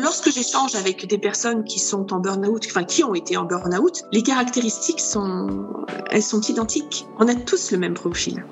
Lorsque 0.00 0.32
j'échange 0.32 0.74
avec 0.74 1.06
des 1.06 1.18
personnes 1.18 1.64
qui 1.64 1.78
sont 1.78 2.14
en 2.14 2.20
burn-out, 2.20 2.64
enfin 2.66 2.82
qui 2.82 3.04
ont 3.04 3.14
été 3.14 3.36
en 3.36 3.44
burn-out, 3.44 4.04
les 4.10 4.22
caractéristiques 4.22 5.00
sont, 5.00 5.66
elles 6.10 6.22
sont 6.22 6.40
identiques. 6.40 7.06
On 7.18 7.28
a 7.28 7.34
tous 7.34 7.72
le 7.72 7.78
même 7.78 7.92
profil. 7.92 8.42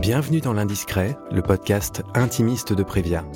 Bienvenue 0.00 0.40
dans 0.40 0.54
l'Indiscret, 0.54 1.18
le 1.30 1.42
podcast 1.42 2.02
intimiste 2.14 2.72
de 2.72 2.82
Prévia. 2.82 3.26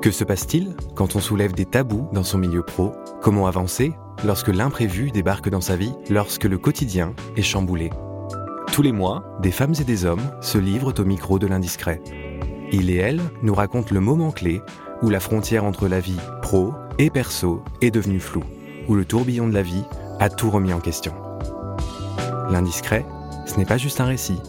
Que 0.00 0.12
se 0.12 0.22
passe-t-il 0.22 0.76
quand 0.94 1.16
on 1.16 1.20
soulève 1.20 1.54
des 1.54 1.64
tabous 1.64 2.08
dans 2.12 2.24
son 2.24 2.38
milieu 2.38 2.62
pro? 2.62 2.92
Comment 3.20 3.48
avancer 3.48 3.92
lorsque 4.24 4.48
l'imprévu 4.48 5.10
débarque 5.10 5.48
dans 5.48 5.60
sa 5.60 5.74
vie, 5.74 5.92
lorsque 6.08 6.44
le 6.44 6.58
quotidien 6.58 7.16
est 7.36 7.42
chamboulé? 7.42 7.90
Tous 8.72 8.82
les 8.82 8.92
mois, 8.92 9.24
des 9.40 9.50
femmes 9.50 9.74
et 9.80 9.84
des 9.84 10.04
hommes 10.04 10.30
se 10.40 10.58
livrent 10.58 10.94
au 10.96 11.04
micro 11.04 11.40
de 11.40 11.48
l'Indiscret. 11.48 12.00
Il 12.70 12.90
et 12.90 12.96
elle 12.96 13.20
nous 13.42 13.54
racontent 13.54 13.92
le 13.92 14.00
moment 14.00 14.30
clé 14.30 14.62
où 15.02 15.10
la 15.10 15.20
frontière 15.20 15.64
entre 15.64 15.88
la 15.88 16.00
vie 16.00 16.18
pro 16.40 16.72
et 16.98 17.10
perso 17.10 17.62
est 17.80 17.90
devenue 17.90 18.20
floue, 18.20 18.44
où 18.88 18.94
le 18.94 19.04
tourbillon 19.04 19.48
de 19.48 19.54
la 19.54 19.62
vie 19.62 19.84
a 20.20 20.28
tout 20.28 20.50
remis 20.50 20.72
en 20.72 20.80
question. 20.80 21.12
L'indiscret, 22.50 23.04
ce 23.46 23.56
n'est 23.56 23.64
pas 23.64 23.78
juste 23.78 24.00
un 24.00 24.04
récit, 24.04 24.40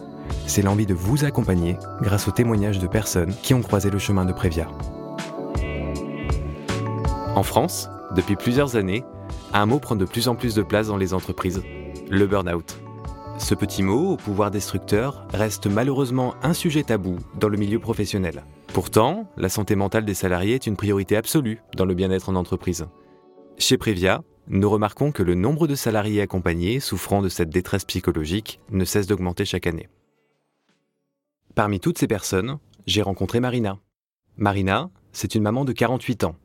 c'est 0.45 0.61
l'envie 0.61 0.85
de 0.85 0.93
vous 0.93 1.25
accompagner 1.25 1.77
grâce 2.01 2.27
aux 2.27 2.31
témoignages 2.31 2.79
de 2.79 2.87
personnes 2.87 3.33
qui 3.41 3.53
ont 3.53 3.61
croisé 3.61 3.89
le 3.89 3.99
chemin 3.99 4.25
de 4.25 4.33
Prévia. 4.33 4.67
En 7.35 7.43
France, 7.43 7.89
depuis 8.15 8.35
plusieurs 8.35 8.75
années, 8.75 9.03
un 9.53 9.65
mot 9.65 9.79
prend 9.79 9.95
de 9.95 10.05
plus 10.05 10.27
en 10.27 10.35
plus 10.35 10.53
de 10.53 10.61
place 10.61 10.87
dans 10.87 10.97
les 10.97 11.13
entreprises, 11.13 11.63
le 12.09 12.27
burn-out. 12.27 12.79
Ce 13.39 13.55
petit 13.55 13.81
mot, 13.81 14.11
au 14.11 14.17
pouvoir 14.17 14.51
destructeur, 14.51 15.25
reste 15.33 15.65
malheureusement 15.65 16.35
un 16.43 16.53
sujet 16.53 16.83
tabou 16.83 17.17
dans 17.39 17.49
le 17.49 17.57
milieu 17.57 17.79
professionnel. 17.79 18.43
Pourtant, 18.73 19.29
la 19.37 19.49
santé 19.49 19.75
mentale 19.75 20.03
des 20.03 20.15
salariés 20.15 20.55
est 20.55 20.65
une 20.65 20.75
priorité 20.75 21.15
absolue 21.15 21.61
dans 21.77 21.85
le 21.85 21.93
bien-être 21.93 22.29
en 22.29 22.35
entreprise. 22.35 22.87
Chez 23.59 23.77
Previa, 23.77 24.23
nous 24.47 24.67
remarquons 24.67 25.11
que 25.11 25.21
le 25.21 25.35
nombre 25.35 25.67
de 25.67 25.75
salariés 25.75 26.21
accompagnés 26.21 26.79
souffrant 26.79 27.21
de 27.21 27.29
cette 27.29 27.51
détresse 27.51 27.85
psychologique 27.85 28.59
ne 28.71 28.83
cesse 28.83 29.05
d'augmenter 29.05 29.45
chaque 29.45 29.67
année. 29.67 29.89
Parmi 31.53 31.79
toutes 31.79 31.99
ces 31.99 32.07
personnes, 32.07 32.57
j'ai 32.87 33.03
rencontré 33.03 33.39
Marina. 33.39 33.77
Marina, 34.37 34.89
c'est 35.11 35.35
une 35.35 35.43
maman 35.43 35.65
de 35.65 35.71
48 35.71 36.23
ans. 36.23 36.35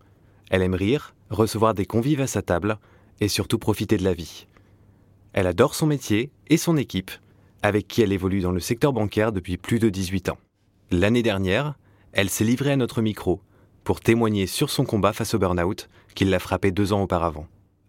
Elle 0.51 0.61
aime 0.61 0.75
rire, 0.75 1.15
recevoir 1.31 1.73
des 1.73 1.87
convives 1.87 2.21
à 2.21 2.27
sa 2.27 2.43
table 2.43 2.79
et 3.21 3.29
surtout 3.29 3.59
profiter 3.59 3.97
de 3.97 4.05
la 4.05 4.13
vie. 4.13 4.47
Elle 5.33 5.47
adore 5.47 5.75
son 5.75 5.87
métier 5.87 6.31
et 6.49 6.59
son 6.59 6.77
équipe, 6.77 7.11
avec 7.63 7.89
qui 7.89 8.03
elle 8.03 8.13
évolue 8.13 8.43
dans 8.43 8.53
le 8.53 8.61
secteur 8.61 8.93
bancaire 8.93 9.33
depuis 9.33 9.57
plus 9.57 9.79
de 9.79 9.89
18 9.89 10.29
ans. 10.29 10.39
L'année 10.91 11.23
dernière, 11.23 11.75
elle 12.19 12.31
s'est 12.31 12.43
livrée 12.43 12.73
à 12.73 12.77
notre 12.77 13.01
micro 13.01 13.41
pour 13.85 14.01
témoigner 14.01 14.49
sur 14.49 14.71
son 14.71 14.85
combat 14.85 15.13
face 15.13 15.35
au 15.35 15.39
burn-out 15.39 15.89
qui 16.17 16.25
l'a 16.25 16.41
frappé 16.41 16.73
deux 16.73 16.93
ans 16.93 17.03
auparavant. 17.03 17.47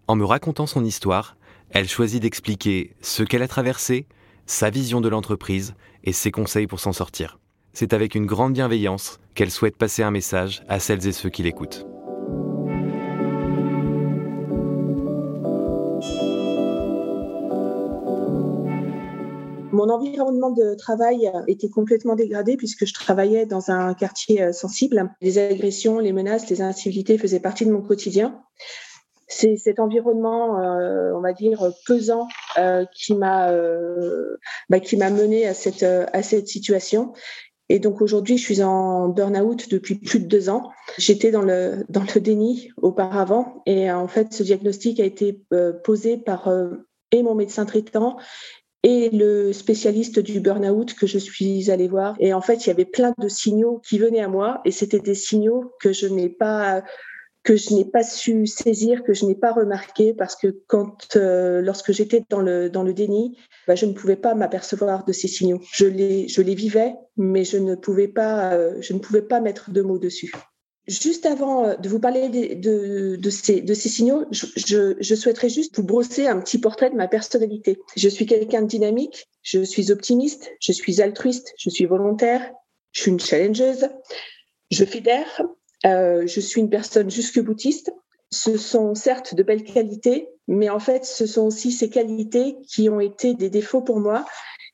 En 0.08 0.16
me 0.16 0.24
racontant 0.24 0.68
son 0.68 0.86
histoire, 0.86 1.36
elle 1.72 1.90
choisit 1.90 2.22
d'expliquer 2.22 2.96
ce 3.02 3.24
qu'elle 3.24 3.42
a 3.42 3.48
traversé, 3.48 4.06
sa 4.46 4.70
vision 4.70 5.02
de 5.02 5.10
l'entreprise 5.10 5.74
et 6.04 6.14
ses 6.14 6.30
conseils 6.30 6.68
pour 6.68 6.80
s'en 6.80 6.94
sortir. 6.94 7.40
C'est 7.74 7.92
avec 7.92 8.14
une 8.14 8.28
grande 8.28 8.54
bienveillance 8.54 9.20
qu'elle 9.34 9.50
souhaite 9.50 9.78
passer 9.78 10.04
un 10.04 10.12
message 10.12 10.62
à 10.70 10.80
celles 10.80 11.08
et 11.08 11.12
ceux 11.12 11.30
qui 11.30 11.42
l'écoutent. 11.42 11.89
Mon 19.80 19.88
environnement 19.88 20.50
de 20.50 20.76
travail 20.76 21.32
était 21.48 21.70
complètement 21.70 22.16
dégradé 22.16 22.58
puisque 22.58 22.86
je 22.86 22.94
travaillais 22.94 23.46
dans 23.46 23.72
un 23.72 23.94
quartier 23.94 24.42
euh, 24.42 24.52
sensible. 24.52 25.10
Les 25.22 25.38
agressions, 25.38 26.00
les 26.00 26.12
menaces, 26.12 26.50
les 26.50 26.62
incivilités 26.62 27.18
faisaient 27.18 27.40
partie 27.40 27.66
de 27.66 27.72
mon 27.72 27.82
quotidien. 27.82 28.42
C'est 29.30 29.56
cet 29.56 29.80
environnement, 29.80 30.60
euh, 30.60 31.14
on 31.16 31.22
va 31.22 31.32
dire, 31.32 31.72
pesant 31.86 32.28
euh, 32.58 32.84
qui 32.94 33.16
m'a 33.16 33.54
bah, 34.68 34.82
qui 34.82 34.98
m'a 34.98 35.12
mené 35.12 35.48
à 35.48 35.54
cette 35.54 35.84
à 35.84 36.24
cette 36.24 36.50
situation. 36.50 37.14
Et 37.70 37.80
donc 37.80 38.02
aujourd'hui, 38.02 38.38
je 38.38 38.44
suis 38.44 38.62
en 38.62 39.08
burn-out 39.08 39.70
depuis 39.70 39.96
plus 39.96 40.20
de 40.20 40.28
deux 40.28 40.50
ans. 40.50 40.72
J'étais 40.98 41.32
dans 41.32 41.42
le 41.42 41.86
dans 41.88 42.04
le 42.14 42.20
déni 42.20 42.74
auparavant, 42.82 43.64
et 43.66 43.90
en 43.90 44.10
fait, 44.10 44.34
ce 44.34 44.44
diagnostic 44.44 45.00
a 45.00 45.06
été 45.06 45.42
posé 45.86 46.18
par 46.18 46.52
et 47.12 47.24
mon 47.24 47.34
médecin 47.34 47.66
traitant 47.66 48.18
et 48.84 49.10
le 49.10 49.52
spécialiste 49.52 50.20
du 50.20 50.40
burn-out 50.40 50.94
que 50.94 51.08
je 51.08 51.18
suis 51.18 51.70
allée 51.70 51.88
voir. 51.88 52.16
Et 52.20 52.34
en 52.34 52.42
fait, 52.42 52.66
il 52.66 52.68
y 52.68 52.72
avait 52.72 52.86
plein 52.86 53.14
de 53.18 53.28
signaux 53.28 53.82
qui 53.88 54.00
venaient 54.00 54.22
à 54.22 54.28
moi 54.28 54.62
et 54.66 54.72
c'était 54.72 55.00
des 55.00 55.16
signaux 55.16 55.74
que 55.82 55.92
je 55.92 56.08
n'ai 56.08 56.30
pas 56.30 56.84
que 57.44 57.56
je 57.56 57.74
n'ai 57.74 57.86
pas 57.86 58.04
su 58.04 58.46
saisir, 58.48 59.04
que 59.04 59.14
je 59.14 59.26
n'ai 59.26 59.36
pas 59.36 59.54
remarqué 59.54 60.14
parce 60.14 60.36
que 60.36 60.60
quand 60.68 61.16
euh, 61.16 61.62
lorsque 61.62 61.92
j'étais 61.92 62.24
dans 62.30 62.42
le 62.42 62.70
dans 62.70 62.84
le 62.84 62.94
déni, 62.94 63.38
bah, 63.68 63.76
je 63.76 63.86
ne 63.86 63.94
pouvais 63.94 64.18
pas 64.18 64.36
m'apercevoir 64.36 65.06
de 65.06 65.14
ces 65.14 65.28
signaux. 65.28 65.60
Je 65.72 65.86
les 65.86 66.28
je 66.28 66.42
les 66.42 66.56
vivais, 66.56 66.94
mais 67.18 67.44
je 67.46 67.58
ne 67.58 67.76
pouvais 67.76 68.08
pas 68.08 68.54
euh, 68.54 68.76
je 68.82 68.94
ne 68.94 69.00
pouvais 69.00 69.22
pas 69.22 69.40
mettre 69.40 69.72
de 69.72 69.82
mots 69.82 70.00
dessus. 70.00 70.32
Juste 70.90 71.28
avant 71.28 71.66
euh, 71.66 71.76
de 71.76 71.88
vous 71.88 72.00
parler 72.00 72.30
de, 72.30 73.16
de, 73.16 73.30
ces, 73.30 73.62
de 73.62 73.74
ces, 73.76 73.90
signaux, 73.90 74.26
je, 74.32 74.96
je, 75.00 75.16
souhaiterais 75.16 75.50
juste 75.50 75.76
vous 75.78 75.84
brosser 75.84 76.26
un 76.26 76.40
petit 76.40 76.58
portrait 76.58 76.90
de 76.90 76.96
ma 76.96 77.08
personnalité. 77.08 77.80
Je 77.96 78.10
suis 78.10 78.26
quelqu'un 78.26 78.64
de 78.64 78.68
dynamique, 78.68 79.30
je 79.44 79.64
suis 79.64 79.92
optimiste, 79.92 80.52
je 80.60 80.72
suis 80.72 81.00
altruiste, 81.02 81.54
je 81.58 81.70
suis 81.70 81.86
volontaire, 81.86 82.52
je 82.92 83.02
suis 83.02 83.12
une 83.12 83.20
challengeuse, 83.20 83.88
je 84.72 84.84
fédère, 84.84 85.42
euh, 85.86 86.26
je 86.26 86.40
suis 86.40 86.60
une 86.60 86.72
personne 86.72 87.12
jusque 87.12 87.40
boutiste. 87.40 87.92
Ce 88.32 88.58
sont 88.58 88.96
certes 88.96 89.36
de 89.36 89.44
belles 89.44 89.64
qualités, 89.64 90.30
mais 90.48 90.70
en 90.70 90.80
fait, 90.80 91.06
ce 91.06 91.28
sont 91.28 91.44
aussi 91.44 91.72
ces 91.72 91.90
qualités 91.90 92.58
qui 92.68 92.90
ont 92.90 93.00
été 93.00 93.36
des 93.36 93.52
défauts 93.52 93.82
pour 93.82 94.00
moi 94.00 94.26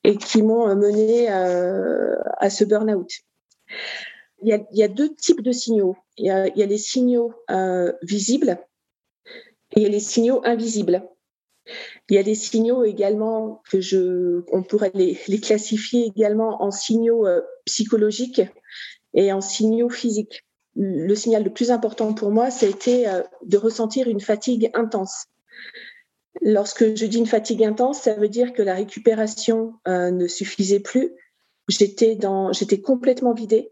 et 0.05 0.15
qui 0.15 0.41
m'ont 0.41 0.73
mené 0.75 1.29
euh, 1.29 2.15
à 2.37 2.49
ce 2.49 2.63
burn-out 2.63 3.11
il 4.41 4.65
y, 4.71 4.83
a, 4.83 4.87
deux 4.87 5.13
types 5.13 5.41
de 5.41 5.51
signaux. 5.51 5.95
Il 6.17 6.25
y 6.25 6.29
a, 6.29 6.47
les 6.47 6.77
signaux 6.77 7.33
euh, 7.51 7.91
visibles 8.01 8.57
et 9.75 9.81
il 9.81 9.83
y 9.83 9.85
a 9.85 9.89
les 9.89 9.99
signaux 9.99 10.41
invisibles. 10.45 11.03
Il 12.09 12.15
y 12.15 12.19
a 12.19 12.23
des 12.23 12.35
signaux 12.35 12.83
également 12.83 13.61
que 13.69 13.81
je, 13.81 14.43
on 14.51 14.63
pourrait 14.63 14.91
les, 14.93 15.15
classifier 15.41 16.05
également 16.05 16.63
en 16.63 16.71
signaux 16.71 17.27
euh, 17.27 17.41
psychologiques 17.65 18.41
et 19.13 19.33
en 19.33 19.41
signaux 19.41 19.89
physiques. 19.89 20.45
Le 20.75 21.15
signal 21.15 21.43
le 21.43 21.51
plus 21.51 21.71
important 21.71 22.13
pour 22.13 22.31
moi, 22.31 22.51
ça 22.51 22.65
a 22.65 22.69
été 22.69 23.07
euh, 23.07 23.21
de 23.43 23.57
ressentir 23.57 24.07
une 24.07 24.21
fatigue 24.21 24.69
intense. 24.73 25.25
Lorsque 26.41 26.95
je 26.95 27.05
dis 27.05 27.17
une 27.17 27.25
fatigue 27.25 27.63
intense, 27.63 28.01
ça 28.01 28.13
veut 28.13 28.29
dire 28.29 28.53
que 28.53 28.61
la 28.61 28.75
récupération 28.75 29.73
ne 29.87 30.27
suffisait 30.27 30.81
plus. 30.81 31.13
J'étais 31.69 32.15
dans, 32.15 32.51
j'étais 32.51 32.81
complètement 32.81 33.33
vidée. 33.33 33.71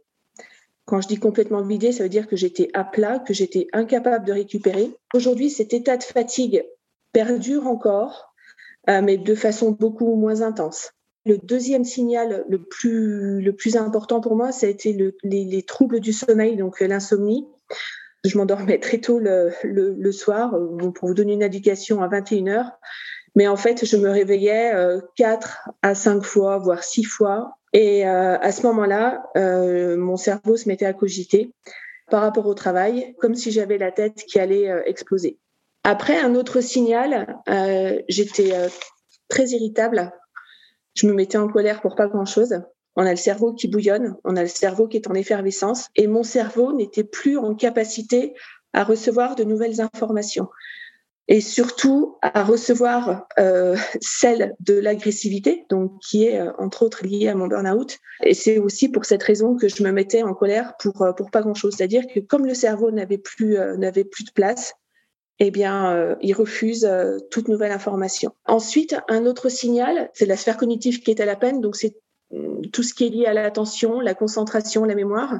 Quand 0.86 1.00
je 1.00 1.08
dis 1.08 1.18
complètement 1.18 1.62
vidé, 1.62 1.92
ça 1.92 2.04
veut 2.04 2.10
dire 2.10 2.28
que 2.28 2.36
j'étais 2.36 2.70
à 2.74 2.84
plat, 2.84 3.20
que 3.20 3.34
j'étais 3.34 3.68
incapable 3.72 4.26
de 4.26 4.34
récupérer. 4.34 4.92
Aujourd'hui, 5.14 5.50
cet 5.50 5.74
état 5.74 5.96
de 5.96 6.04
fatigue 6.04 6.66
perdure 7.14 7.68
encore, 7.68 8.34
euh, 8.90 9.02
mais 9.02 9.18
de 9.18 9.36
façon 9.36 9.72
beaucoup 9.72 10.16
moins 10.16 10.42
intense. 10.42 10.92
Le 11.26 11.38
deuxième 11.38 11.86
signal 11.86 12.44
le 12.50 12.62
plus, 12.62 13.78
important 13.78 14.20
pour 14.20 14.36
moi, 14.36 14.52
ça 14.52 14.66
a 14.66 14.70
été 14.70 14.92
le, 14.92 15.16
les, 15.24 15.64
troubles 15.64 16.02
du 16.02 16.12
sommeil, 16.12 16.58
donc 16.58 16.82
euh, 16.82 16.88
l'insomnie. 16.88 17.48
Je 18.26 18.38
m'endormais 18.38 18.80
très 18.80 19.00
tôt 19.00 19.20
le, 19.20 20.12
soir, 20.12 20.54
euh, 20.54 20.92
pour 20.92 21.08
vous 21.08 21.14
donner 21.14 21.34
une 21.34 21.44
indication, 21.44 22.02
à 22.02 22.10
21h. 22.10 22.72
Mais 23.36 23.48
en 23.48 23.56
fait, 23.56 23.86
je 23.86 23.96
me 23.96 24.10
réveillais 24.10 24.74
quatre 25.16 25.72
à 25.82 25.96
cinq 25.96 26.24
fois, 26.24 26.60
voire 26.60 26.84
six 26.84 27.04
fois 27.04 27.58
et 27.74 28.08
euh, 28.08 28.38
à 28.40 28.52
ce 28.52 28.66
moment-là, 28.68 29.24
euh, 29.36 29.98
mon 29.98 30.16
cerveau 30.16 30.56
se 30.56 30.68
mettait 30.70 30.86
à 30.86 30.94
cogiter 30.94 31.52
par 32.10 32.22
rapport 32.22 32.46
au 32.46 32.54
travail, 32.54 33.16
comme 33.20 33.34
si 33.34 33.52
j'avais 33.52 33.80
la 33.80 33.92
tête 33.92 34.24
qui 34.28 34.40
allait 34.40 34.70
euh, 34.70 34.84
exploser. 34.86 35.40
Après, 35.84 36.18
un 36.18 36.36
autre 36.36 36.62
signal, 36.62 37.42
j'étais 38.08 38.54
très 39.28 39.48
irritable. 39.48 40.14
Je 40.96 41.08
me 41.08 41.14
mettais 41.14 41.38
en 41.38 41.50
colère 41.50 41.82
pour 41.82 41.98
pas 41.98 42.08
grand-chose. 42.08 42.62
On 42.96 43.06
a 43.06 43.10
le 43.10 43.18
cerveau 43.18 43.52
qui 43.52 43.68
bouillonne, 43.68 44.16
on 44.24 44.38
a 44.38 44.44
le 44.44 44.48
cerveau 44.48 44.88
qui 44.88 44.96
est 44.96 45.10
en 45.10 45.14
effervescence, 45.14 45.90
et 45.98 46.08
mon 46.08 46.24
cerveau 46.24 46.72
n'était 46.72 47.04
plus 47.04 47.38
en 47.38 47.54
capacité 47.54 48.34
à 48.72 48.86
recevoir 48.86 49.36
de 49.36 49.44
nouvelles 49.44 49.82
informations 49.82 50.48
et 51.28 51.42
surtout 51.42 52.18
à 52.22 52.44
recevoir 52.44 53.28
euh, 53.40 53.76
celle 54.02 54.56
de 54.60 54.74
l'agressivité, 54.74 55.66
donc 55.70 56.00
qui 56.02 56.26
est 56.26 56.40
euh, 56.40 56.52
entre 56.58 56.84
autres 56.84 57.06
liée 57.06 57.30
à 57.30 57.36
mon 57.36 57.48
burn-out. 57.48 57.98
Et 58.24 58.34
c'est 58.34 58.58
aussi 58.58 58.90
pour 58.90 59.06
cette 59.06 59.24
raison 59.24 59.56
que 59.56 59.68
je 59.68 59.84
me 59.84 59.92
mettais 59.92 60.24
en 60.24 60.34
colère 60.34 60.74
pour 60.80 61.02
euh, 61.02 61.14
pour 61.14 61.32
pas 61.32 61.42
grand-chose. 61.42 61.76
C'est-à-dire 61.78 62.04
que 62.14 62.20
comme 62.20 62.46
le 62.46 62.54
cerveau 62.54 62.92
n'avait 62.92 63.18
plus 63.18 63.58
euh, 63.58 63.78
n'avait 63.78 64.04
plus 64.04 64.24
de 64.26 64.32
place, 64.32 64.74
eh 65.40 65.50
bien, 65.50 66.16
il 66.22 66.34
refuse 66.34 66.88
toute 67.32 67.48
nouvelle 67.48 67.72
information. 67.72 68.34
Ensuite, 68.46 68.96
un 69.10 69.26
autre 69.26 69.50
signal, 69.50 70.12
c'est 70.14 70.28
la 70.28 70.38
sphère 70.38 70.58
cognitive 70.58 71.02
qui 71.02 71.10
est 71.10 71.20
à 71.20 71.26
la 71.26 71.36
peine. 71.36 71.60
Donc 71.60 71.76
c'est 71.76 71.96
tout 72.72 72.84
ce 72.84 72.94
qui 72.94 73.08
est 73.08 73.10
lié 73.10 73.26
à 73.26 73.34
l'attention, 73.34 74.00
la 74.00 74.14
concentration, 74.14 74.86
la 74.86 74.96
mémoire. 74.96 75.40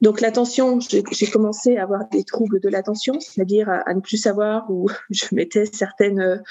Donc 0.00 0.20
l'attention, 0.20 0.78
j'ai 0.80 1.26
commencé 1.26 1.76
à 1.76 1.82
avoir 1.82 2.08
des 2.10 2.24
troubles 2.24 2.60
de 2.60 2.68
l'attention, 2.68 3.18
c'est-à-dire 3.20 3.68
à, 3.68 3.94
ne 3.94 4.00
plus 4.00 4.16
savoir 4.16 4.70
où 4.70 4.88
je 5.10 5.26
mettais 5.32 5.66
certaines, 5.66 6.42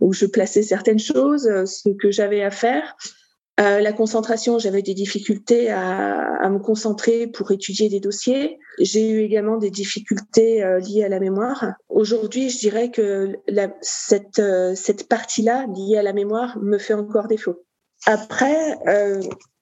où 0.00 0.12
je 0.12 0.26
plaçais 0.26 0.62
certaines 0.62 0.98
choses, 0.98 1.42
ce 1.42 1.88
que 1.90 2.10
j'avais 2.10 2.42
à 2.42 2.50
faire. 2.50 2.96
Euh, 3.58 3.80
la 3.80 3.92
concentration, 3.92 4.58
j'avais 4.58 4.82
des 4.82 4.94
difficultés 4.94 5.70
à, 5.70 6.48
me 6.48 6.58
concentrer 6.58 7.26
pour 7.26 7.50
étudier 7.50 7.88
des 7.88 7.98
dossiers. 7.98 8.58
J'ai 8.78 9.10
eu 9.10 9.20
également 9.20 9.56
des 9.56 9.70
difficultés 9.70 10.62
euh, 10.62 10.78
liées 10.78 11.04
à 11.04 11.08
la 11.08 11.18
mémoire. 11.18 11.72
Aujourd'hui, 11.88 12.50
je 12.50 12.58
dirais 12.58 12.90
que 12.90 13.36
cette, 13.80 14.38
euh, 14.38 14.74
cette 14.76 15.08
partie-là, 15.08 15.66
liée 15.74 15.98
à 15.98 16.02
la 16.02 16.12
mémoire, 16.12 16.56
me 16.60 16.78
fait 16.78 16.94
encore 16.94 17.26
défaut. 17.26 17.64
Après, 18.06 18.78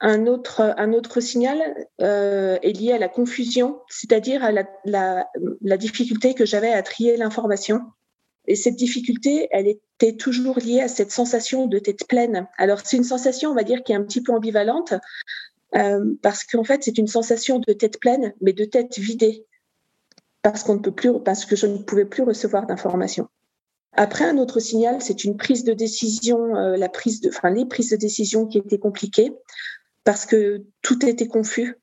un, 0.00 0.26
autre, 0.26 0.74
un 0.76 0.92
autre 0.92 1.20
signal 1.20 1.58
est 1.98 2.78
lié 2.78 2.92
à 2.92 2.98
la 2.98 3.08
confusion, 3.08 3.80
c'est-à-dire 3.88 4.44
à 4.44 4.52
la 4.52 5.76
difficulté 5.76 6.34
que 6.34 6.44
j'avais 6.44 6.72
à 6.72 6.82
trier 6.82 7.16
l'information. 7.16 7.80
Et 8.46 8.54
cette 8.54 8.76
difficulté, 8.76 9.48
elle 9.50 9.66
était 9.66 10.16
toujours 10.16 10.58
liée 10.58 10.80
à 10.80 10.88
cette 10.88 11.10
sensation 11.10 11.66
de 11.66 11.78
tête 11.78 12.06
pleine. 12.06 12.46
Alors 12.58 12.80
c'est 12.84 12.96
une 12.96 13.04
sensation, 13.04 13.50
on 13.50 13.54
va 13.54 13.64
dire, 13.64 13.82
qui 13.82 13.92
est 13.92 13.96
un 13.96 14.04
petit 14.04 14.22
peu 14.22 14.32
ambivalente, 14.32 14.94
euh, 15.74 16.14
parce 16.22 16.44
qu'en 16.44 16.64
fait 16.64 16.84
c'est 16.84 16.98
une 16.98 17.08
sensation 17.08 17.58
de 17.58 17.72
tête 17.72 17.98
pleine, 17.98 18.34
mais 18.40 18.52
de 18.52 18.64
tête 18.64 18.98
vidée, 18.98 19.46
parce 20.42 20.62
qu'on 20.62 20.74
ne 20.74 20.80
peut 20.80 20.92
plus, 20.92 21.20
parce 21.24 21.44
que 21.44 21.56
je 21.56 21.66
ne 21.66 21.78
pouvais 21.78 22.04
plus 22.04 22.22
recevoir 22.22 22.66
d'informations. 22.66 23.28
Après, 23.96 24.24
un 24.24 24.38
autre 24.38 24.60
signal, 24.60 25.00
c'est 25.00 25.24
une 25.24 25.36
prise 25.36 25.64
de 25.64 25.72
décision, 25.72 26.54
euh, 26.54 26.76
la 26.76 26.88
prise 26.88 27.20
de, 27.22 27.30
enfin, 27.30 27.50
les 27.50 27.64
prises 27.64 27.90
de 27.90 27.96
décision 27.96 28.46
qui 28.46 28.58
étaient 28.58 28.78
compliquées, 28.78 29.32
parce 30.04 30.26
que 30.26 30.62
tout 30.82 31.04
était 31.06 31.26
confus. 31.26 31.76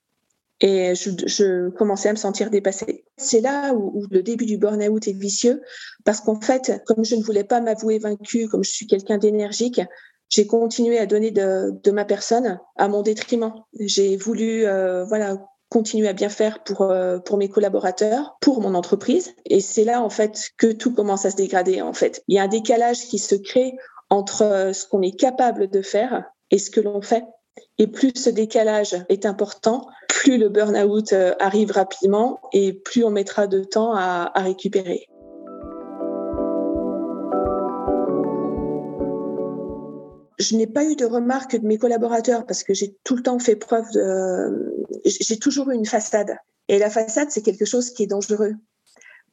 Et 0.61 0.93
je, 0.95 1.69
commençais 1.71 2.07
à 2.07 2.13
me 2.13 2.17
sentir 2.17 2.49
dépassée. 2.49 3.03
C'est 3.17 3.41
là 3.41 3.73
où, 3.73 4.05
le 4.09 4.23
début 4.23 4.45
du 4.45 4.57
burn-out 4.57 5.07
est 5.07 5.19
vicieux, 5.19 5.61
parce 6.05 6.21
qu'en 6.21 6.39
fait, 6.39 6.81
comme 6.85 7.03
je 7.03 7.15
ne 7.15 7.23
voulais 7.23 7.43
pas 7.43 7.59
m'avouer 7.59 7.99
vaincue, 7.99 8.47
comme 8.47 8.63
je 8.63 8.71
suis 8.71 8.87
quelqu'un 8.87 9.17
d'énergique, 9.17 9.81
j'ai 10.29 10.47
continué 10.47 10.99
à 10.99 11.05
donner 11.05 11.31
de, 11.31 11.91
ma 11.91 12.05
personne 12.05 12.59
à 12.77 12.87
mon 12.87 13.01
détriment. 13.01 13.53
J'ai 13.79 14.15
voulu, 14.15 14.65
euh, 14.65 15.03
voilà, 15.03 15.37
continuer 15.73 16.07
à 16.07 16.13
bien 16.13 16.29
faire 16.29 16.63
pour 16.63 16.83
euh, 16.83 17.17
pour 17.17 17.37
mes 17.37 17.49
collaborateurs, 17.49 18.37
pour 18.39 18.61
mon 18.61 18.75
entreprise. 18.75 19.33
Et 19.45 19.59
c'est 19.59 19.83
là 19.83 20.03
en 20.03 20.09
fait 20.09 20.51
que 20.57 20.71
tout 20.71 20.93
commence 20.93 21.25
à 21.25 21.31
se 21.31 21.35
dégrader. 21.35 21.81
En 21.81 21.93
fait, 21.93 22.23
il 22.27 22.35
y 22.35 22.39
a 22.39 22.43
un 22.43 22.47
décalage 22.47 23.07
qui 23.07 23.17
se 23.17 23.33
crée 23.33 23.73
entre 24.11 24.69
ce 24.73 24.87
qu'on 24.87 25.01
est 25.01 25.19
capable 25.19 25.69
de 25.69 25.81
faire 25.81 26.25
et 26.51 26.59
ce 26.59 26.69
que 26.69 26.79
l'on 26.79 27.01
fait. 27.01 27.23
Et 27.79 27.87
plus 27.87 28.13
ce 28.15 28.29
décalage 28.29 28.95
est 29.09 29.25
important, 29.25 29.87
plus 30.07 30.37
le 30.37 30.49
burn-out 30.49 31.11
euh, 31.13 31.33
arrive 31.39 31.71
rapidement 31.71 32.39
et 32.53 32.73
plus 32.73 33.03
on 33.03 33.09
mettra 33.09 33.47
de 33.47 33.63
temps 33.63 33.95
à, 33.95 34.31
récupérer. 34.35 35.07
Je 40.43 40.55
n'ai 40.55 40.67
pas 40.67 40.83
eu 40.83 40.95
de 40.95 41.05
remarques 41.05 41.55
de 41.55 41.65
mes 41.65 41.77
collaborateurs 41.77 42.45
parce 42.45 42.63
que 42.63 42.73
j'ai 42.73 42.97
tout 43.03 43.15
le 43.15 43.23
temps 43.23 43.39
fait 43.39 43.55
preuve 43.55 43.89
de... 43.93 44.75
J'ai 45.05 45.37
toujours 45.37 45.69
eu 45.71 45.75
une 45.75 45.85
façade. 45.85 46.35
Et 46.67 46.79
la 46.79 46.89
façade, 46.89 47.29
c'est 47.31 47.41
quelque 47.41 47.65
chose 47.65 47.91
qui 47.91 48.03
est 48.03 48.07
dangereux 48.07 48.55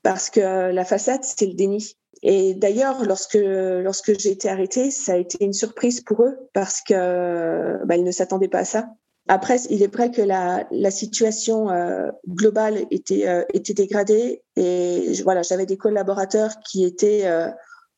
parce 0.02 0.30
que 0.30 0.70
la 0.72 0.84
façade, 0.84 1.24
c'est 1.24 1.46
le 1.46 1.54
déni. 1.54 1.96
Et 2.22 2.54
d'ailleurs, 2.54 3.04
lorsque 3.04 3.38
lorsque 3.40 4.18
j'ai 4.18 4.30
été 4.30 4.48
arrêtée, 4.48 4.90
ça 4.90 5.12
a 5.12 5.16
été 5.16 5.42
une 5.44 5.52
surprise 5.52 6.00
pour 6.00 6.22
eux 6.22 6.36
parce 6.52 6.80
que 6.82 7.84
bah, 7.84 7.96
ils 7.96 8.04
ne 8.04 8.12
s'attendaient 8.12 8.48
pas 8.48 8.60
à 8.60 8.64
ça. 8.64 8.88
Après, 9.28 9.58
il 9.70 9.82
est 9.82 9.94
vrai 9.94 10.10
que 10.10 10.22
la, 10.22 10.66
la 10.70 10.90
situation 10.90 11.70
euh, 11.70 12.10
globale 12.28 12.86
était 12.90 13.28
euh, 13.28 13.44
était 13.54 13.74
dégradée 13.74 14.42
et 14.56 15.12
voilà, 15.22 15.42
j'avais 15.42 15.66
des 15.66 15.76
collaborateurs 15.76 16.58
qui 16.68 16.84
étaient 16.84 17.26
euh, 17.26 17.48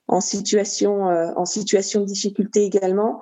en 0.09 0.21
situation 0.21 1.05
en 1.05 1.45
situation 1.45 2.01
de 2.01 2.07
difficulté 2.07 2.65
également. 2.65 3.21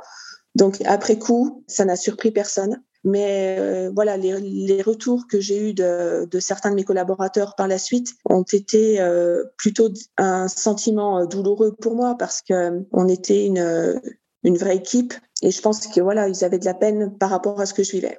Donc 0.55 0.81
après 0.85 1.19
coup, 1.19 1.65
ça 1.69 1.85
n'a 1.85 1.97
surpris 1.97 2.31
personne. 2.31 2.82
Mais 3.03 3.56
euh, 3.59 3.91
voilà, 3.94 4.19
les, 4.19 4.38
les, 4.41 4.82
retours 4.82 5.27
que 5.27 5.41
j'ai 5.41 5.71
eus 5.71 5.73
de, 5.73 6.29
de, 6.31 6.38
certains 6.38 6.71
de 6.71 6.75
mes 6.75 6.85
collaborateurs 6.85 7.55
par 7.56 7.67
la 7.67 7.79
suite 7.79 8.15
ont 8.27 8.43
été 8.43 9.00
euh, 9.00 9.44
plutôt 9.56 9.88
un 10.19 10.49
sentiment 10.49 11.21
euh, 11.21 11.27
douloureux 11.27 11.75
pour 11.81 11.94
moi 11.94 12.17
parce 12.19 12.43
que 12.43 12.85
on 12.93 13.09
était 13.09 13.47
une, 13.47 14.03
une 14.43 14.59
vraie 14.59 14.76
équipe 14.76 15.15
et 15.41 15.50
je 15.50 15.62
pense 15.62 15.87
que 15.87 16.00
voilà, 16.03 16.29
ils 16.29 16.44
avaient 16.44 16.59
de 16.59 16.67
la 16.67 16.75
peine 16.75 17.17
par 17.17 17.31
rapport 17.31 17.59
à 17.59 17.65
ce 17.65 17.73
que 17.73 17.83
je 17.83 17.93
vivais. 17.93 18.19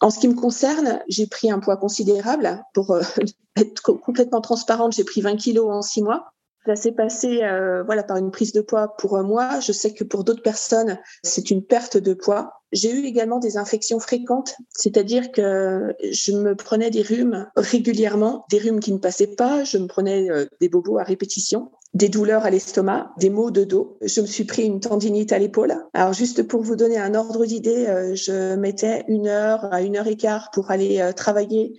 En 0.00 0.10
ce 0.10 0.20
qui 0.20 0.28
me 0.28 0.34
concerne, 0.34 1.02
j'ai 1.08 1.26
pris 1.26 1.50
un 1.50 1.58
poids 1.58 1.76
considérable. 1.76 2.62
Pour 2.74 2.96
être 3.56 3.92
complètement 3.92 4.40
transparente, 4.40 4.92
j'ai 4.92 5.04
pris 5.04 5.20
20 5.20 5.34
kilos 5.34 5.68
en 5.68 5.82
six 5.82 6.02
mois. 6.02 6.32
Ça 6.64 6.76
s'est 6.76 6.92
passé 6.92 7.40
euh, 7.42 7.82
voilà 7.82 8.04
par 8.04 8.16
une 8.18 8.30
prise 8.30 8.52
de 8.52 8.60
poids 8.60 8.94
pour 8.96 9.20
moi. 9.24 9.58
Je 9.60 9.72
sais 9.72 9.92
que 9.92 10.04
pour 10.04 10.22
d'autres 10.22 10.42
personnes, 10.42 10.98
c'est 11.24 11.50
une 11.50 11.64
perte 11.64 11.96
de 11.96 12.14
poids. 12.14 12.52
J'ai 12.70 12.92
eu 12.92 13.04
également 13.04 13.38
des 13.38 13.56
infections 13.56 13.98
fréquentes, 13.98 14.54
c'est-à-dire 14.70 15.32
que 15.32 15.94
je 16.10 16.32
me 16.32 16.54
prenais 16.54 16.90
des 16.90 17.02
rhumes 17.02 17.48
régulièrement, 17.56 18.46
des 18.50 18.58
rhumes 18.58 18.80
qui 18.80 18.92
ne 18.92 18.98
passaient 18.98 19.34
pas. 19.34 19.64
Je 19.64 19.76
me 19.76 19.88
prenais 19.88 20.30
euh, 20.30 20.46
des 20.60 20.68
bobos 20.68 20.98
à 20.98 21.02
répétition, 21.02 21.72
des 21.94 22.08
douleurs 22.08 22.44
à 22.44 22.50
l'estomac, 22.50 23.10
des 23.18 23.28
maux 23.28 23.50
de 23.50 23.64
dos. 23.64 23.98
Je 24.00 24.20
me 24.20 24.26
suis 24.26 24.44
pris 24.44 24.62
une 24.62 24.80
tendinite 24.80 25.32
à 25.32 25.38
l'épaule. 25.38 25.74
Alors 25.94 26.12
juste 26.12 26.44
pour 26.44 26.62
vous 26.62 26.76
donner 26.76 26.96
un 26.96 27.14
ordre 27.16 27.44
d'idée, 27.44 27.86
euh, 27.88 28.14
je 28.14 28.54
mettais 28.54 29.04
une 29.08 29.26
heure 29.26 29.72
à 29.72 29.82
une 29.82 29.96
heure 29.96 30.06
et 30.06 30.16
quart 30.16 30.50
pour 30.52 30.70
aller 30.70 31.10
travailler 31.16 31.74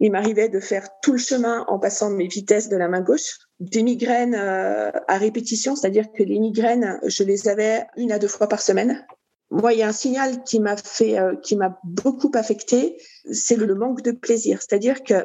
il 0.00 0.12
m'arrivait 0.12 0.48
de 0.48 0.60
faire 0.60 0.88
tout 1.02 1.12
le 1.12 1.18
chemin 1.18 1.64
en 1.68 1.78
passant 1.78 2.10
mes 2.10 2.26
vitesses 2.26 2.68
de 2.68 2.76
la 2.76 2.88
main 2.88 3.00
gauche. 3.00 3.38
Des 3.60 3.82
migraines 3.82 4.34
euh, 4.34 4.90
à 5.08 5.16
répétition, 5.16 5.74
c'est-à-dire 5.74 6.12
que 6.12 6.22
les 6.22 6.38
migraines, 6.38 7.00
je 7.06 7.22
les 7.22 7.48
avais 7.48 7.86
une 7.96 8.12
à 8.12 8.18
deux 8.18 8.28
fois 8.28 8.48
par 8.48 8.60
semaine. 8.60 9.06
Moi, 9.50 9.72
il 9.72 9.78
y 9.78 9.82
a 9.82 9.88
un 9.88 9.92
signal 9.92 10.42
qui 10.42 10.60
m'a 10.60 10.76
fait, 10.76 11.18
euh, 11.18 11.36
qui 11.36 11.56
m'a 11.56 11.78
beaucoup 11.84 12.30
affecté, 12.34 12.96
c'est 13.30 13.56
le 13.56 13.74
manque 13.74 14.02
de 14.02 14.10
plaisir. 14.10 14.60
C'est-à-dire 14.60 15.02
que 15.02 15.24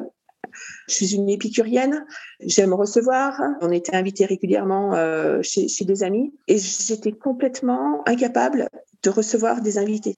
je 0.88 0.94
suis 0.94 1.14
une 1.14 1.28
épicurienne, 1.28 2.04
j'aime 2.40 2.72
recevoir. 2.72 3.40
On 3.60 3.70
était 3.70 3.94
invités 3.94 4.26
régulièrement 4.26 4.94
euh, 4.94 5.40
chez 5.42 5.84
des 5.84 6.02
amis 6.02 6.32
et 6.48 6.58
j'étais 6.58 7.12
complètement 7.12 8.02
incapable 8.06 8.68
de 9.02 9.10
recevoir 9.10 9.60
des 9.60 9.78
invités. 9.78 10.16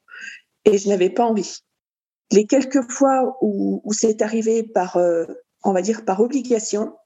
Et 0.64 0.78
je 0.78 0.88
n'avais 0.88 1.10
pas 1.10 1.24
envie. 1.24 1.60
Les 2.30 2.46
quelques 2.46 2.90
fois 2.90 3.36
où, 3.42 3.82
c'est 3.92 4.22
arrivé 4.22 4.62
par, 4.62 4.96
euh, 4.96 5.24
on 5.62 5.72
va 5.72 5.82
dire, 5.82 6.04
par 6.04 6.20
obligation, 6.20 6.96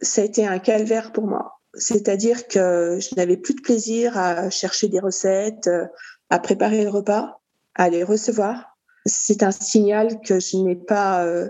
ça 0.00 0.22
a 0.22 0.24
été 0.24 0.46
un 0.46 0.58
calvaire 0.58 1.12
pour 1.12 1.26
moi. 1.26 1.60
C'est-à-dire 1.74 2.48
que 2.48 2.98
je 3.00 3.14
n'avais 3.16 3.36
plus 3.36 3.54
de 3.54 3.60
plaisir 3.60 4.16
à 4.16 4.48
chercher 4.50 4.88
des 4.88 5.00
recettes, 5.00 5.66
euh, 5.66 5.86
à 6.30 6.38
préparer 6.38 6.84
le 6.84 6.90
repas, 6.90 7.40
à 7.74 7.90
les 7.90 8.02
recevoir. 8.02 8.76
C'est 9.04 9.42
un 9.42 9.50
signal 9.50 10.20
que 10.20 10.40
je 10.40 10.56
n'ai 10.56 10.76
pas 10.76 11.24
euh, 11.24 11.48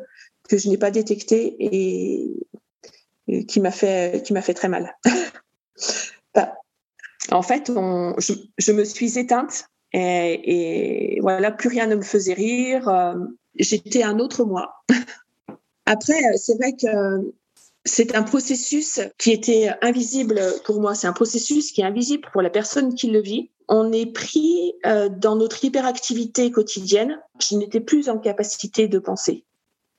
que 0.48 0.58
je 0.58 0.68
n'ai 0.68 0.78
pas 0.78 0.90
détecté 0.90 1.56
et, 1.58 2.46
qui 3.46 3.60
m'a 3.60 3.70
fait 3.70 4.24
qui 4.24 4.32
m'a 4.32 4.42
fait 4.42 4.54
très 4.54 4.68
mal. 4.68 4.96
Bah, 6.34 6.54
en 7.30 7.42
fait, 7.42 7.68
je, 7.68 8.72
me 8.72 8.84
suis 8.84 9.18
éteinte 9.18 9.68
et, 9.96 11.18
voilà, 11.20 11.50
plus 11.50 11.68
rien 11.68 11.86
ne 11.86 11.96
me 11.96 12.02
faisait 12.02 12.34
rire. 12.34 12.88
Euh, 12.88 13.14
j'étais 13.58 14.02
un 14.02 14.18
autre 14.18 14.44
moi. 14.44 14.82
Après, 15.86 16.18
euh, 16.18 16.36
c'est 16.36 16.56
vrai 16.56 16.72
que 16.72 17.32
c'est 17.84 18.14
un 18.16 18.22
processus 18.22 19.00
qui 19.18 19.30
était 19.30 19.70
invisible 19.80 20.40
pour 20.64 20.80
moi. 20.80 20.94
C'est 20.94 21.06
un 21.06 21.12
processus 21.12 21.72
qui 21.72 21.80
est 21.80 21.84
invisible 21.84 22.28
pour 22.32 22.42
la 22.42 22.50
personne 22.50 22.94
qui 22.94 23.08
le 23.08 23.20
vit. 23.20 23.50
On 23.68 23.92
est 23.92 24.06
pris 24.06 24.74
euh, 24.84 25.08
dans 25.08 25.36
notre 25.36 25.64
hyperactivité 25.64 26.50
quotidienne. 26.50 27.18
Je 27.40 27.56
n'étais 27.56 27.80
plus 27.80 28.08
en 28.08 28.18
capacité 28.18 28.88
de 28.88 28.98
penser. 28.98 29.44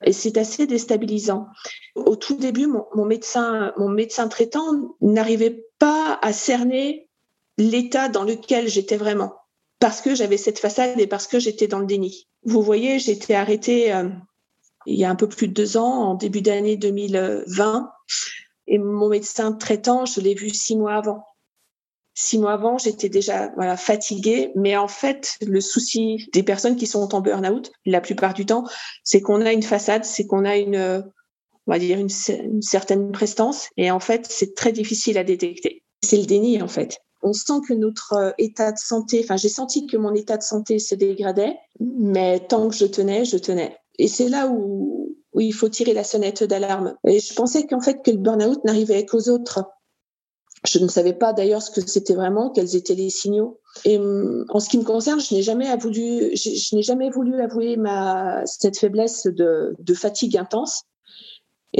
Et 0.04 0.13
c'est 0.13 0.38
assez 0.38 0.68
déstabilisant. 0.68 1.48
Au 1.96 2.16
tout 2.16 2.36
début, 2.36 2.68
mon 2.68 3.06
médecin, 3.06 3.74
mon 3.77 3.89
médecin 3.89 4.27
traitant 4.27 4.96
n'arrivait 5.01 5.66
pas 5.80 6.20
à 6.22 6.34
cerner 6.34 7.10
l'état 7.58 8.08
dans 8.08 8.24
lequel 8.24 8.68
j'étais 8.68 8.98
vraiment 8.98 9.34
parce 9.79 10.01
que 10.01 10.15
j'avais 10.15 10.38
cette 10.38 10.60
façade 10.60 11.00
et 11.00 11.07
parce 11.07 11.27
que 11.27 11.39
j'étais 11.39 11.67
dans 11.67 11.79
le 11.79 11.86
déni. 11.86 12.27
Vous 12.43 12.62
voyez, 12.62 13.00
j'ai 13.00 13.12
été 13.12 13.36
arrêtée 13.36 13.93
euh, 13.93 14.10
il 14.88 14.98
y 14.98 15.03
a 15.03 15.10
un 15.10 15.15
peu 15.15 15.27
plus 15.27 15.50
de 15.50 15.53
deux 15.53 15.77
ans, 15.77 16.03
en 16.03 16.15
début 16.15 16.41
d'année 16.41 16.77
2020, 16.77 17.91
et 18.67 18.77
mon 18.77 19.10
médecin 19.10 19.51
traitant, 19.51 20.05
je 20.05 20.22
l'ai 20.22 20.34
vu 20.34 20.50
six 20.50 20.77
mois 20.77 20.96
avant. 20.96 21.25
Six 22.15 22.39
mois 22.39 22.53
avant, 22.53 22.77
j'étais 22.77 23.10
déjà 23.10 23.51
voilà 23.55 23.75
fatiguée, 23.75 24.51
mais 24.55 24.77
en 24.77 24.88
fait, 24.88 25.36
le 25.46 25.62
souci 25.62 26.29
des 26.34 26.41
personnes 26.41 26.77
qui 26.77 26.88
sont 26.88 27.13
en 27.13 27.22
burn-out, 27.22 27.72
la 27.86 28.01
plupart 28.01 28.34
du 28.34 28.46
temps, 28.46 28.63
c'est 29.03 29.22
qu'on 29.22 29.46
a 29.46 29.51
une 29.51 29.62
façade, 29.62 30.05
c'est 30.05 30.25
qu'on 30.25 30.46
a 30.46 30.55
une, 30.55 31.03
on 31.67 31.72
va 31.72 31.79
dire 31.79 32.00
une, 32.00 32.10
une 32.29 32.62
certaine 32.62 33.12
prestance, 33.12 33.67
et 33.75 33.91
en 33.91 34.00
fait, 34.00 34.25
c'est 34.29 34.55
très 34.55 34.72
difficile 34.72 35.17
à 35.17 35.25
détecter. 35.25 35.84
C'est 36.01 36.17
le 36.17 36.25
déni 36.25 36.62
en 36.62 36.67
fait 36.69 37.01
On 37.21 37.33
sent 37.33 37.62
que 37.67 37.74
notre 37.74 38.33
état 38.38 38.71
de 38.71 38.77
santé, 38.77 39.21
enfin 39.24 39.38
j'ai 39.38 39.50
senti 39.50 39.88
que 39.88 39.97
mon 39.97 40.13
état 40.13 40.38
de 40.38 40.43
santé 40.43 40.79
se 40.79 40.95
dégradait, 40.95 41.57
mais 41.79 42.39
tant 42.39 42.69
que 42.69 42.75
je 42.75 42.86
tenais, 42.86 43.25
je 43.25 43.38
tenais. 43.38 43.77
Et 44.00 44.07
c'est 44.07 44.29
là 44.29 44.47
où, 44.47 45.15
il 45.39 45.53
faut 45.53 45.69
tirer 45.69 45.93
la 45.93 46.03
sonnette 46.03 46.43
d'alarme. 46.43 46.95
Et 47.07 47.19
je 47.19 47.33
pensais 47.33 47.65
qu'en 47.67 47.81
fait 47.81 48.01
que 48.03 48.12
le 48.12 48.17
burn-out 48.17 48.63
n'arrivait 48.63 49.05
qu'aux 49.05 49.29
autres. 49.29 49.63
Je 50.65 50.79
ne 50.79 50.88
savais 50.88 51.13
pas 51.13 51.33
d'ailleurs 51.33 51.62
ce 51.62 51.69
que 51.69 51.81
c'était 51.88 52.15
vraiment, 52.15 52.50
quels 52.50 52.75
étaient 52.75 52.95
les 52.95 53.12
signaux. 53.12 53.59
Et 53.86 53.97
hum, 53.97 54.45
en 54.50 54.59
ce 54.59 54.69
qui 54.69 54.79
me 54.79 54.83
concerne, 54.83 55.19
je 55.19 55.36
n'ai 55.36 55.43
jamais 55.43 55.75
voulu, 55.77 56.36
je, 56.36 56.81
jamais 56.81 57.09
voulu 57.09 57.39
avouer 57.41 57.77
ma 57.77 58.43
cette 58.45 58.77
faiblesse 58.77 59.27
de 59.27 59.93
fatigue 59.93 60.38
intense. 60.38 60.83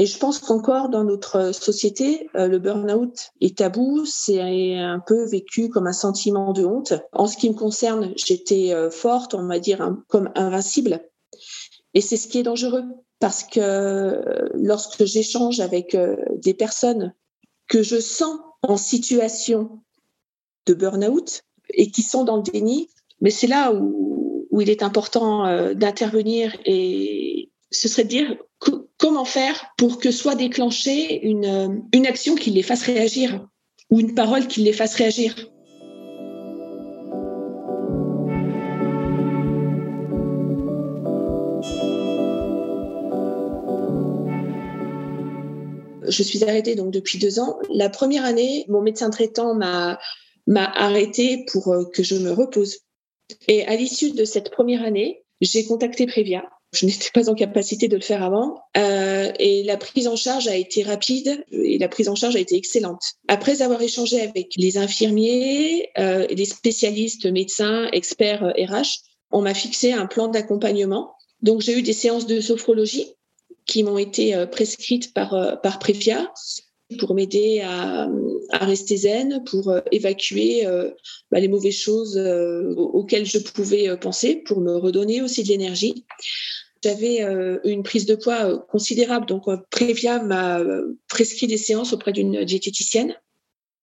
Et 0.00 0.06
je 0.06 0.16
pense 0.16 0.38
qu'encore 0.38 0.90
dans 0.90 1.02
notre 1.02 1.52
société, 1.52 2.30
euh, 2.36 2.46
le 2.46 2.60
burn-out 2.60 3.32
est 3.40 3.58
tabou, 3.58 4.06
c'est 4.06 4.76
un 4.76 5.00
peu 5.00 5.24
vécu 5.24 5.68
comme 5.68 5.88
un 5.88 5.92
sentiment 5.92 6.52
de 6.52 6.64
honte. 6.64 6.94
En 7.12 7.26
ce 7.26 7.36
qui 7.36 7.50
me 7.50 7.54
concerne, 7.54 8.12
j'étais 8.14 8.72
euh, 8.72 8.90
forte, 8.90 9.34
on 9.34 9.48
va 9.48 9.58
dire 9.58 9.96
comme 10.06 10.30
invincible. 10.36 11.04
Et 11.94 12.00
c'est 12.00 12.16
ce 12.16 12.28
qui 12.28 12.38
est 12.38 12.44
dangereux 12.44 12.84
parce 13.18 13.42
que 13.42 13.58
euh, 13.58 14.48
lorsque 14.54 15.04
j'échange 15.04 15.58
avec 15.58 15.96
des 16.36 16.54
personnes 16.54 17.12
que 17.66 17.82
je 17.82 17.98
sens 17.98 18.38
en 18.62 18.76
situation 18.76 19.80
de 20.66 20.74
burn-out 20.74 21.42
et 21.70 21.90
qui 21.90 22.02
sont 22.02 22.22
dans 22.22 22.36
le 22.36 22.44
déni, 22.44 22.88
mais 23.20 23.30
c'est 23.30 23.48
là 23.48 23.72
où, 23.72 24.46
il 24.60 24.70
est 24.70 24.82
important 24.82 25.72
d'intervenir 25.74 26.56
et 26.64 27.52
ce 27.70 27.86
serait 27.86 28.02
de 28.02 28.08
dire 28.08 28.36
comment 28.98 29.24
faire 29.24 29.72
pour 29.76 29.98
que 29.98 30.10
soit 30.10 30.34
déclenchée 30.34 31.24
une, 31.24 31.44
euh, 31.44 31.68
une 31.92 32.06
action 32.06 32.34
qui 32.34 32.50
les 32.50 32.62
fasse 32.62 32.82
réagir 32.82 33.46
ou 33.90 34.00
une 34.00 34.14
parole 34.14 34.46
qui 34.46 34.60
les 34.60 34.72
fasse 34.72 34.94
réagir. 34.96 35.34
Je 46.10 46.22
suis 46.22 46.42
arrêtée 46.42 46.74
donc 46.74 46.90
depuis 46.90 47.18
deux 47.18 47.38
ans. 47.38 47.58
La 47.70 47.90
première 47.90 48.24
année, 48.24 48.64
mon 48.68 48.80
médecin 48.80 49.10
traitant 49.10 49.54
m'a 49.54 49.98
m'a 50.48 50.64
arrêtée 50.64 51.44
pour 51.52 51.68
euh, 51.68 51.84
que 51.84 52.02
je 52.02 52.16
me 52.16 52.32
repose. 52.32 52.78
Et 53.46 53.66
à 53.66 53.76
l'issue 53.76 54.12
de 54.12 54.24
cette 54.24 54.50
première 54.50 54.82
année, 54.82 55.22
j'ai 55.42 55.64
contacté 55.64 56.06
Prévia 56.06 56.48
je 56.72 56.86
n'étais 56.86 57.10
pas 57.14 57.30
en 57.30 57.34
capacité 57.34 57.88
de 57.88 57.96
le 57.96 58.02
faire 58.02 58.22
avant. 58.22 58.58
Euh, 58.76 59.32
et 59.38 59.62
la 59.62 59.76
prise 59.76 60.06
en 60.06 60.16
charge 60.16 60.48
a 60.48 60.56
été 60.56 60.82
rapide 60.82 61.44
et 61.50 61.78
la 61.78 61.88
prise 61.88 62.08
en 62.08 62.14
charge 62.14 62.36
a 62.36 62.40
été 62.40 62.56
excellente. 62.56 63.02
Après 63.26 63.62
avoir 63.62 63.80
échangé 63.80 64.20
avec 64.20 64.52
les 64.56 64.76
infirmiers, 64.76 65.88
euh, 65.98 66.26
les 66.26 66.44
spécialistes, 66.44 67.26
médecins, 67.26 67.88
experts 67.92 68.42
RH, 68.42 68.68
euh, 68.68 68.82
on 69.30 69.42
m'a 69.42 69.54
fixé 69.54 69.92
un 69.92 70.06
plan 70.06 70.28
d'accompagnement. 70.28 71.14
Donc 71.42 71.60
j'ai 71.60 71.78
eu 71.78 71.82
des 71.82 71.92
séances 71.92 72.26
de 72.26 72.40
sophrologie 72.40 73.14
qui 73.66 73.82
m'ont 73.82 73.98
été 73.98 74.34
euh, 74.34 74.46
prescrites 74.46 75.14
par, 75.14 75.34
euh, 75.34 75.56
par 75.56 75.78
Prévia 75.78 76.32
pour 76.98 77.14
m'aider 77.14 77.60
à, 77.60 78.08
rester 78.62 78.96
zen, 78.96 79.44
pour 79.44 79.70
évacuer 79.92 80.64
bah, 81.30 81.38
les 81.38 81.48
mauvaises 81.48 81.76
choses 81.76 82.16
auxquelles 82.16 83.26
je 83.26 83.36
pouvais 83.40 83.94
penser, 83.98 84.36
pour 84.36 84.62
me 84.62 84.74
redonner 84.74 85.20
aussi 85.20 85.42
de 85.42 85.48
l'énergie. 85.48 86.06
J'avais 86.82 87.20
une 87.64 87.82
prise 87.82 88.06
de 88.06 88.14
poids 88.14 88.58
considérable, 88.70 89.26
donc 89.26 89.44
Prévia 89.70 90.22
m'a 90.22 90.60
prescrit 91.08 91.46
des 91.46 91.56
séances 91.56 91.92
auprès 91.92 92.12
d'une 92.12 92.44
diététicienne. 92.44 93.16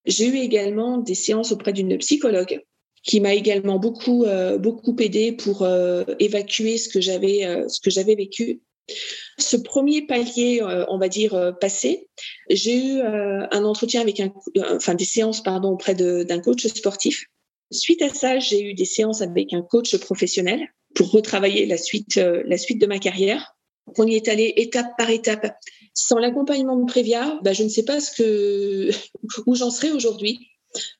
J'ai 0.06 0.26
eu 0.26 0.36
également 0.36 0.98
des 0.98 1.14
séances 1.14 1.52
auprès 1.52 1.72
d'une 1.72 1.98
psychologue 1.98 2.62
qui 3.02 3.20
m'a 3.20 3.34
également 3.34 3.78
beaucoup 3.78 4.24
beaucoup 4.58 4.96
aidé 4.98 5.32
pour 5.32 5.66
évacuer 6.18 6.78
ce 6.78 6.88
que 6.88 7.00
j'avais 7.00 7.64
ce 7.68 7.80
que 7.80 7.90
j'avais 7.90 8.14
vécu. 8.14 8.60
Ce 9.38 9.56
premier 9.56 10.06
palier, 10.06 10.60
euh, 10.62 10.84
on 10.88 10.98
va 10.98 11.08
dire 11.08 11.34
euh, 11.34 11.52
passé, 11.52 12.08
j'ai 12.48 12.76
eu 12.76 12.98
euh, 13.00 13.46
un 13.50 13.64
entretien 13.64 14.00
avec 14.00 14.20
un, 14.20 14.32
enfin 14.70 14.94
des 14.94 15.04
séances 15.04 15.42
pardon 15.42 15.70
auprès 15.70 15.94
d'un 15.94 16.40
coach 16.40 16.66
sportif. 16.66 17.26
Suite 17.70 18.02
à 18.02 18.14
ça, 18.14 18.38
j'ai 18.38 18.62
eu 18.62 18.74
des 18.74 18.84
séances 18.84 19.22
avec 19.22 19.52
un 19.52 19.62
coach 19.62 19.96
professionnel 19.98 20.60
pour 20.96 21.10
retravailler 21.12 21.66
la 21.66 21.78
suite, 21.78 22.16
la 22.16 22.58
suite 22.58 22.80
de 22.80 22.86
ma 22.86 22.98
carrière. 22.98 23.54
On 23.98 24.06
y 24.06 24.16
est 24.16 24.28
allé 24.28 24.52
étape 24.56 24.96
par 24.98 25.10
étape. 25.10 25.46
Sans 25.94 26.18
l'accompagnement 26.18 26.76
de 26.76 26.86
Prévia, 26.86 27.38
bah, 27.42 27.52
je 27.52 27.62
ne 27.62 27.68
sais 27.68 27.84
pas 27.84 28.00
ce 28.00 28.10
que, 28.10 28.90
où 29.46 29.54
j'en 29.54 29.70
serais 29.70 29.92
aujourd'hui. 29.92 30.48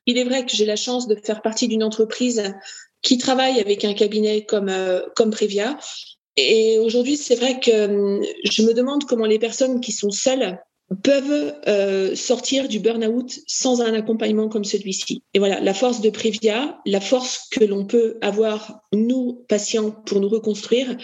Il 0.06 0.18
est 0.18 0.24
vrai 0.24 0.46
que 0.46 0.52
j'ai 0.52 0.66
la 0.66 0.76
chance 0.76 1.08
de 1.08 1.16
faire 1.16 1.42
partie 1.42 1.66
d'une 1.66 1.82
entreprise 1.82 2.54
qui 3.02 3.18
travaille 3.18 3.58
avec 3.60 3.84
un 3.84 3.94
cabinet 3.94 4.44
comme, 4.44 4.72
comme 5.16 5.30
Prévia 5.30 5.76
et 6.36 6.78
aujourd'hui, 6.78 7.16
c'est 7.16 7.34
vrai 7.34 7.60
que 7.60 7.86
hum, 7.86 8.24
je 8.44 8.62
me 8.62 8.74
demande 8.74 9.04
comment 9.04 9.26
les 9.26 9.38
personnes 9.38 9.80
qui 9.80 9.92
sont 9.92 10.10
seules 10.10 10.58
peuvent 11.02 11.54
euh, 11.66 12.14
sortir 12.14 12.68
du 12.68 12.78
burn-out 12.78 13.40
sans 13.46 13.80
un 13.80 13.92
accompagnement 13.94 14.48
comme 14.48 14.64
celui-ci. 14.64 15.22
Et 15.34 15.38
voilà, 15.38 15.60
la 15.60 15.74
force 15.74 16.00
de 16.00 16.10
Prévia, 16.10 16.78
la 16.86 17.00
force 17.00 17.48
que 17.50 17.64
l'on 17.64 17.86
peut 17.86 18.18
avoir, 18.20 18.80
nous, 18.92 19.44
patients, 19.48 19.90
pour 19.90 20.20
nous 20.20 20.28
reconstruire, 20.28 20.96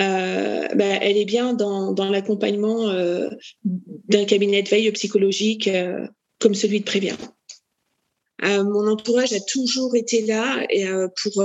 euh, 0.00 0.66
bah, 0.74 0.84
elle 1.00 1.16
est 1.16 1.24
bien 1.24 1.54
dans, 1.54 1.94
l'accompagnement 2.10 2.88
euh, 2.88 3.30
d'un 3.64 4.24
cabinet 4.24 4.62
de 4.62 4.68
veille 4.68 4.90
psychologique 4.92 5.68
euh, 5.68 6.06
comme 6.40 6.54
celui 6.54 6.80
de 6.80 6.84
Prévia. 6.84 7.14
Euh, 8.44 8.64
mon 8.64 8.88
entourage 8.88 9.32
a 9.32 9.40
toujours 9.40 9.94
été 9.96 10.22
là 10.22 10.64
et, 10.70 10.86
pour 11.22 11.42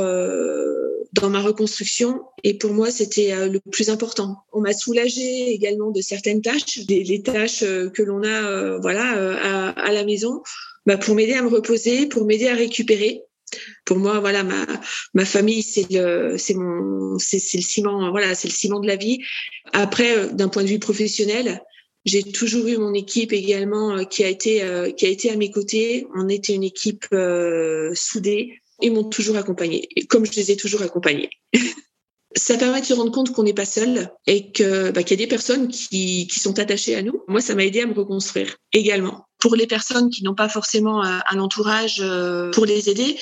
dans 1.21 1.29
ma 1.29 1.41
reconstruction. 1.41 2.21
Et 2.43 2.55
pour 2.55 2.73
moi, 2.73 2.91
c'était 2.91 3.33
euh, 3.33 3.47
le 3.47 3.59
plus 3.71 3.89
important. 3.89 4.37
On 4.51 4.61
m'a 4.61 4.73
soulagé 4.73 5.49
également 5.51 5.91
de 5.91 6.01
certaines 6.01 6.41
tâches, 6.41 6.79
les 6.87 7.21
tâches 7.21 7.63
euh, 7.63 7.89
que 7.89 8.03
l'on 8.03 8.23
a, 8.23 8.27
euh, 8.27 8.79
voilà, 8.79 9.73
à, 9.75 9.91
la 9.91 10.03
maison, 10.03 10.41
bah, 10.85 10.97
pour 10.97 11.15
m'aider 11.15 11.33
à 11.33 11.41
me 11.41 11.47
reposer, 11.47 12.07
pour 12.07 12.25
m'aider 12.25 12.47
à 12.47 12.55
récupérer. 12.55 13.23
Pour 13.85 13.97
moi, 13.97 14.19
voilà, 14.19 14.43
ma, 14.43 14.65
ma 15.13 15.23
famille, 15.23 15.61
c'est 15.61 15.89
le, 15.91 16.35
c'est 16.37 16.55
mon, 16.55 17.17
c'est, 17.19 17.37
le 17.53 17.61
ciment, 17.61 18.11
voilà, 18.11 18.35
c'est 18.35 18.49
le 18.49 18.53
ciment 18.53 18.79
de 18.79 18.87
la 18.87 18.95
vie. 18.95 19.19
Après, 19.71 20.29
d'un 20.33 20.49
point 20.49 20.63
de 20.63 20.67
vue 20.67 20.79
professionnel, 20.79 21.61
j'ai 22.05 22.23
toujours 22.23 22.67
eu 22.67 22.77
mon 22.77 22.93
équipe 22.93 23.33
également 23.33 24.05
qui 24.05 24.23
a 24.23 24.29
été, 24.29 24.63
qui 24.95 25.05
a 25.05 25.09
été 25.09 25.31
à 25.31 25.35
mes 25.35 25.51
côtés. 25.51 26.05
On 26.15 26.29
était 26.29 26.53
une 26.53 26.63
équipe 26.63 27.07
soudée 27.93 28.61
ils 28.81 28.91
m'ont 28.91 29.03
toujours 29.03 29.37
accompagné, 29.37 29.87
comme 30.09 30.25
je 30.25 30.33
les 30.33 30.51
ai 30.51 30.57
toujours 30.57 30.81
accompagnés. 30.81 31.29
ça 32.35 32.57
permet 32.57 32.81
de 32.81 32.85
se 32.85 32.93
rendre 32.93 33.11
compte 33.11 33.31
qu'on 33.31 33.43
n'est 33.43 33.53
pas 33.53 33.65
seul 33.65 34.09
et 34.27 34.51
que 34.51 34.91
bah, 34.91 35.03
qu'il 35.03 35.19
y 35.19 35.23
a 35.23 35.25
des 35.25 35.29
personnes 35.29 35.69
qui, 35.69 36.27
qui 36.27 36.39
sont 36.39 36.59
attachées 36.59 36.95
à 36.95 37.01
nous. 37.01 37.23
Moi, 37.27 37.39
ça 37.39 37.55
m'a 37.55 37.63
aidé 37.63 37.81
à 37.81 37.85
me 37.85 37.93
reconstruire 37.93 38.57
également. 38.73 39.25
Pour 39.39 39.55
les 39.55 39.67
personnes 39.67 40.09
qui 40.09 40.23
n'ont 40.23 40.35
pas 40.35 40.49
forcément 40.49 41.01
un 41.03 41.39
entourage 41.39 41.99
euh, 42.01 42.51
pour 42.51 42.65
les 42.65 42.89
aider, 42.89 43.17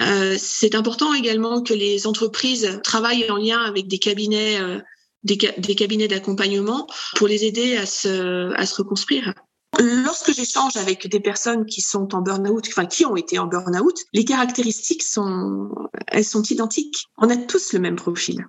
euh, 0.00 0.36
c'est 0.38 0.74
important 0.74 1.14
également 1.14 1.62
que 1.62 1.72
les 1.72 2.06
entreprises 2.06 2.80
travaillent 2.82 3.30
en 3.30 3.36
lien 3.36 3.60
avec 3.60 3.86
des 3.86 3.98
cabinets, 3.98 4.60
euh, 4.60 4.80
des, 5.22 5.36
des 5.36 5.74
cabinets 5.74 6.08
d'accompagnement 6.08 6.86
pour 7.16 7.28
les 7.28 7.44
aider 7.44 7.76
à 7.76 7.86
se, 7.86 8.52
à 8.54 8.66
se 8.66 8.74
reconstruire. 8.76 9.34
Lorsque 9.78 10.32
j'échange 10.32 10.76
avec 10.76 11.06
des 11.08 11.20
personnes 11.20 11.66
qui 11.66 11.82
sont 11.82 12.14
en 12.14 12.22
burn-out, 12.22 12.66
enfin 12.68 12.86
qui 12.86 13.04
ont 13.04 13.16
été 13.16 13.38
en 13.38 13.46
burn-out, 13.46 13.96
les 14.12 14.24
caractéristiques 14.24 15.02
sont, 15.02 15.68
elles 16.08 16.24
sont 16.24 16.42
identiques. 16.42 17.06
On 17.18 17.30
a 17.30 17.36
tous 17.36 17.72
le 17.72 17.78
même 17.78 17.96
profil. 17.96 18.46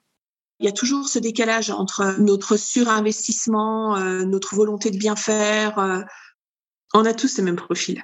Il 0.60 0.66
y 0.66 0.70
a 0.70 0.74
toujours 0.74 1.08
ce 1.08 1.20
décalage 1.20 1.70
entre 1.70 2.20
notre 2.20 2.58
surinvestissement, 2.58 3.98
euh, 3.98 4.24
notre 4.24 4.56
volonté 4.56 4.92
de 4.92 4.98
bien 4.98 5.16
faire. 5.16 5.78
Euh, 5.80 6.02
on 6.94 7.06
a 7.06 7.14
tous 7.14 7.38
le 7.38 7.44
même 7.44 7.56
profil. 7.56 8.04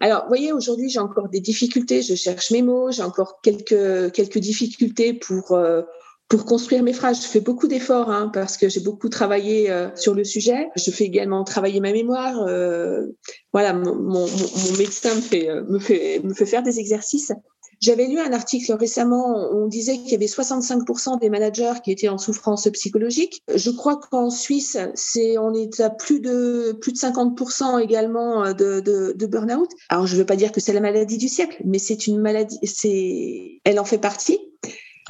Alors, 0.00 0.22
vous 0.22 0.28
voyez, 0.28 0.52
aujourd'hui, 0.52 0.88
j'ai 0.88 1.00
encore 1.00 1.28
des 1.28 1.40
difficultés. 1.40 2.02
Je 2.02 2.14
cherche 2.14 2.50
mes 2.50 2.62
mots. 2.62 2.90
J'ai 2.90 3.02
encore 3.02 3.40
quelques 3.42 4.12
quelques 4.12 4.38
difficultés 4.38 5.12
pour 5.12 5.52
euh, 5.52 5.82
pour 6.28 6.44
construire 6.44 6.82
mes 6.82 6.92
phrases, 6.92 7.22
je 7.22 7.26
fais 7.26 7.40
beaucoup 7.40 7.68
d'efforts 7.68 8.10
hein, 8.10 8.30
parce 8.32 8.58
que 8.58 8.68
j'ai 8.68 8.80
beaucoup 8.80 9.08
travaillé 9.08 9.70
euh, 9.70 9.88
sur 9.96 10.14
le 10.14 10.24
sujet. 10.24 10.68
Je 10.76 10.90
fais 10.90 11.04
également 11.04 11.42
travailler 11.42 11.80
ma 11.80 11.92
mémoire. 11.92 12.42
Euh, 12.46 13.06
voilà, 13.52 13.72
mon, 13.72 13.94
mon, 13.94 14.26
mon, 14.26 14.76
médecin 14.78 15.14
me 15.14 15.22
fait, 15.22 15.48
euh, 15.48 15.64
me 15.68 15.78
fait 15.78 16.20
me 16.22 16.34
fait 16.34 16.44
faire 16.44 16.62
des 16.62 16.78
exercices. 16.80 17.32
J'avais 17.80 18.08
lu 18.08 18.18
un 18.18 18.32
article 18.32 18.72
récemment, 18.72 19.52
on 19.52 19.68
disait 19.68 19.98
qu'il 19.98 20.10
y 20.10 20.14
avait 20.16 20.26
65% 20.26 21.20
des 21.20 21.30
managers 21.30 21.74
qui 21.84 21.92
étaient 21.92 22.08
en 22.08 22.18
souffrance 22.18 22.68
psychologique. 22.72 23.40
Je 23.54 23.70
crois 23.70 24.00
qu'en 24.10 24.30
Suisse, 24.30 24.76
c'est 24.94 25.38
on 25.38 25.54
est 25.54 25.80
à 25.80 25.88
plus 25.88 26.18
de 26.18 26.76
plus 26.80 26.92
de 26.92 26.98
50% 26.98 27.80
également 27.80 28.52
de, 28.52 28.80
de, 28.80 29.14
de 29.16 29.26
burn-out. 29.26 29.70
Alors 29.90 30.08
je 30.08 30.14
ne 30.14 30.18
veux 30.18 30.26
pas 30.26 30.34
dire 30.34 30.50
que 30.50 30.60
c'est 30.60 30.72
la 30.72 30.80
maladie 30.80 31.18
du 31.18 31.28
siècle, 31.28 31.62
mais 31.64 31.78
c'est 31.78 32.08
une 32.08 32.18
maladie, 32.18 32.58
c'est 32.64 33.60
elle 33.64 33.78
en 33.78 33.84
fait 33.84 33.98
partie. 33.98 34.40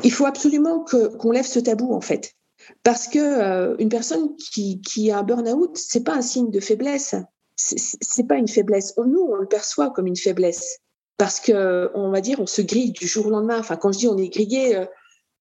Il 0.05 0.13
faut 0.13 0.27
absolument 0.27 0.85
qu'on 0.85 1.31
lève 1.31 1.47
ce 1.47 1.59
tabou 1.59 1.95
en 1.95 2.01
fait, 2.01 2.35
parce 2.83 3.09
que 3.09 3.19
euh, 3.19 3.77
une 3.79 3.89
personne 3.89 4.37
qui, 4.37 5.11
a 5.11 5.19
un 5.19 5.23
burn-out, 5.23 5.77
c'est 5.77 6.05
pas 6.05 6.15
un 6.15 6.23
signe 6.23 6.51
de 6.51 6.61
faiblesse. 6.61 7.15
C'est 7.57 8.29
pas 8.29 8.37
une 8.37 8.47
faiblesse. 8.47 8.95
Nous, 8.97 9.21
on 9.21 9.35
le 9.35 9.47
perçoit 9.47 9.91
comme 9.91 10.07
une 10.07 10.17
faiblesse. 10.17 10.79
parce 11.17 11.41
que 11.41 11.91
on 11.95 12.11
va 12.11 12.21
dire 12.21 12.39
on 12.39 12.47
se 12.47 12.63
grille 12.63 12.93
du 12.93 13.07
jour 13.09 13.27
au 13.27 13.31
lendemain. 13.31 13.59
Enfin, 13.59 13.77
quand 13.77 13.91
je 13.91 13.99
dis 13.99 14.09
on 14.09 14.17
est 14.17 14.29
grillé, 14.29 14.77
euh, 14.77 14.87